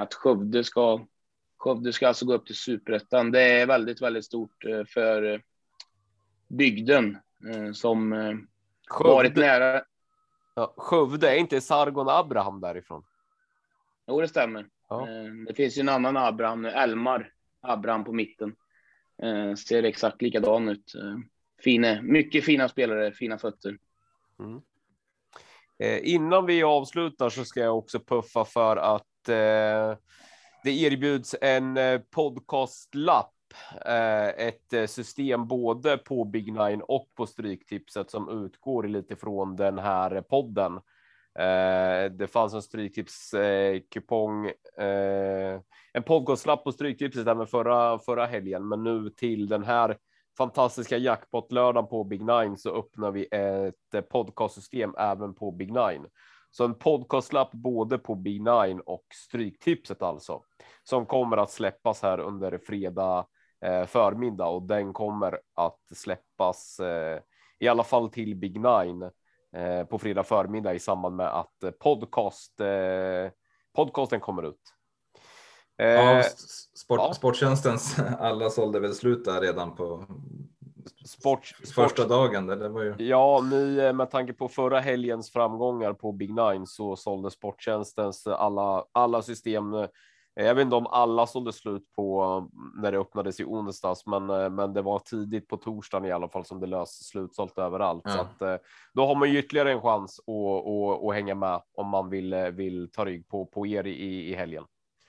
Att 0.00 0.14
Skövde 0.14 0.64
ska, 0.64 1.06
Skövde 1.56 1.92
ska 1.92 2.08
alltså 2.08 2.26
gå 2.26 2.34
upp 2.34 2.46
till 2.46 2.56
superettan. 2.56 3.30
Det 3.30 3.40
är 3.40 3.66
väldigt, 3.66 4.02
väldigt 4.02 4.24
stort 4.24 4.64
för 4.88 5.40
bygden 6.48 7.18
eh, 7.50 7.72
som 7.72 8.12
eh, 8.12 8.36
Skövde. 8.86 9.14
varit 9.14 9.36
nära. 9.36 9.82
Ja, 10.54 10.74
Skövde, 10.76 11.30
är 11.30 11.36
inte 11.36 11.60
Sargon 11.60 12.08
Abraham 12.08 12.60
därifrån? 12.60 13.04
Jo, 14.06 14.20
det 14.20 14.28
stämmer. 14.28 14.66
Ja. 14.88 15.00
Eh, 15.00 15.32
det 15.46 15.54
finns 15.54 15.78
ju 15.78 15.80
en 15.80 15.88
annan 15.88 16.16
Abraham, 16.16 16.64
Elmar 16.64 17.32
Abraham 17.60 18.04
på 18.04 18.12
mitten. 18.12 18.56
Ser 19.68 19.82
exakt 19.82 20.22
likadan 20.22 20.68
ut. 20.68 20.92
Fina, 21.64 22.02
mycket 22.02 22.44
fina 22.44 22.68
spelare, 22.68 23.12
fina 23.12 23.38
fötter. 23.38 23.78
Mm. 24.38 24.60
innan 26.04 26.46
vi 26.46 26.62
avslutar 26.62 27.28
så 27.28 27.44
ska 27.44 27.60
jag 27.60 27.78
också 27.78 28.00
puffa 28.00 28.44
för 28.44 28.76
att 28.76 29.24
det 30.64 30.70
erbjuds 30.70 31.34
en 31.40 31.78
podcastlapp 32.10 33.34
Eh, 33.84 34.28
ett 34.28 34.72
eh, 34.72 34.86
system 34.86 35.46
både 35.46 35.98
på 35.98 36.24
Big 36.24 36.52
Nine 36.52 36.82
och 36.82 37.08
på 37.14 37.26
Stryktipset 37.26 38.10
som 38.10 38.44
utgår 38.44 38.82
lite 38.82 39.16
från 39.16 39.56
den 39.56 39.78
här 39.78 40.20
podden. 40.20 40.76
Eh, 41.38 42.12
det 42.12 42.26
fanns 42.32 42.54
en 42.54 42.62
Stryktips 42.62 43.34
kupong, 43.90 44.50
en 45.92 46.02
podcastlapp 46.06 46.64
på 46.64 46.72
Stryktipset 46.72 47.26
även 47.26 47.46
förra, 47.46 47.98
förra 47.98 48.26
helgen, 48.26 48.68
men 48.68 48.84
nu 48.84 49.10
till 49.10 49.48
den 49.48 49.64
här 49.64 49.98
fantastiska 50.38 50.98
jackpot-lördagen 50.98 51.88
på 51.88 52.04
Big 52.04 52.20
Nine 52.20 52.56
så 52.56 52.78
öppnar 52.78 53.10
vi 53.10 53.28
ett 53.30 54.08
podcastsystem 54.08 54.94
även 54.98 55.34
på 55.34 55.50
Big 55.50 55.72
Nine. 55.72 56.06
Så 56.50 56.64
en 56.64 56.74
podcastlapp 56.74 57.52
både 57.52 57.98
på 57.98 58.14
Big 58.14 58.40
Nine 58.40 58.80
och 58.86 59.04
Stryktipset 59.14 60.02
alltså, 60.02 60.42
som 60.82 61.06
kommer 61.06 61.36
att 61.36 61.50
släppas 61.50 62.02
här 62.02 62.20
under 62.20 62.58
fredag 62.58 63.26
förmiddag 63.86 64.46
och 64.46 64.62
den 64.62 64.92
kommer 64.92 65.40
att 65.54 65.80
släppas 65.94 66.80
eh, 66.80 67.20
i 67.58 67.68
alla 67.68 67.84
fall 67.84 68.10
till 68.10 68.36
Big 68.36 68.60
Nine 68.60 69.10
eh, 69.56 69.84
på 69.84 69.98
fredag 69.98 70.22
förmiddag 70.24 70.74
i 70.74 70.78
samband 70.78 71.16
med 71.16 71.26
att 71.26 71.78
podcast 71.80 72.52
podcasten 73.76 74.20
kommer 74.20 74.42
ut. 74.42 74.60
Ja, 75.76 76.22
sport, 76.74 77.00
ja. 77.00 77.14
Sporttjänstens 77.14 77.96
alla 78.18 78.50
sålde 78.50 78.80
väl 78.80 78.94
slut 78.94 79.24
där 79.24 79.40
redan 79.40 79.74
på 79.74 80.06
sport, 81.06 81.46
första 81.74 81.88
sport. 81.88 82.08
dagen. 82.08 82.46
Det 82.46 82.68
var 82.68 82.82
ju... 82.82 82.94
Ja, 82.98 83.44
nu 83.50 83.92
med 83.92 84.10
tanke 84.10 84.32
på 84.32 84.48
förra 84.48 84.80
helgens 84.80 85.32
framgångar 85.32 85.92
på 85.92 86.12
Big 86.12 86.34
Nine 86.34 86.66
så 86.66 86.96
sålde 86.96 87.30
Sporttjänstens 87.30 88.26
alla, 88.26 88.84
alla 88.92 89.22
system 89.22 89.74
jag 90.34 90.54
vet 90.54 90.62
inte 90.62 90.76
om 90.76 90.86
alla 90.86 91.26
sålde 91.26 91.52
slut 91.52 91.92
på 91.96 92.48
när 92.82 92.92
det 92.92 92.98
öppnades 92.98 93.40
i 93.40 93.44
onsdags, 93.44 94.06
men, 94.06 94.30
eh, 94.30 94.50
men 94.50 94.72
det 94.72 94.82
var 94.82 94.98
tidigt 94.98 95.48
på 95.48 95.56
torsdagen 95.56 96.08
i 96.08 96.12
alla 96.12 96.28
fall 96.28 96.44
som 96.44 96.60
det 96.60 96.66
lös 96.66 97.08
slutsålt 97.08 97.58
överallt. 97.58 98.02
Ja. 98.04 98.10
Så 98.10 98.20
att, 98.20 98.42
eh, 98.42 98.66
då 98.94 99.06
har 99.06 99.14
man 99.14 99.30
ju 99.30 99.38
ytterligare 99.38 99.72
en 99.72 99.80
chans 99.80 100.20
att, 100.20 100.66
att, 100.66 101.04
att 101.04 101.14
hänga 101.14 101.34
med 101.34 101.62
om 101.74 101.88
man 101.88 102.10
vill, 102.10 102.32
eh, 102.32 102.44
vill 102.44 102.90
ta 102.92 103.04
rygg 103.04 103.28
på, 103.28 103.46
på 103.46 103.66
er 103.66 103.86
i, 103.86 104.30
i 104.30 104.34
helgen. 104.34 104.64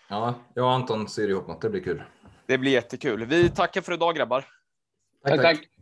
Ja, 0.08 0.34
jag 0.54 0.66
och 0.66 0.72
Anton 0.72 1.08
ser 1.08 1.28
ihop 1.30 1.48
något. 1.48 1.62
Det 1.62 1.70
blir 1.70 1.84
kul. 1.84 2.04
Det 2.46 2.58
blir 2.58 2.72
jättekul. 2.72 3.26
Vi 3.26 3.50
tackar 3.50 3.82
för 3.82 3.94
idag 3.94 4.16
grabbar. 4.16 4.46
tack. 5.24 5.42
tack. 5.42 5.58
tack. 5.58 5.75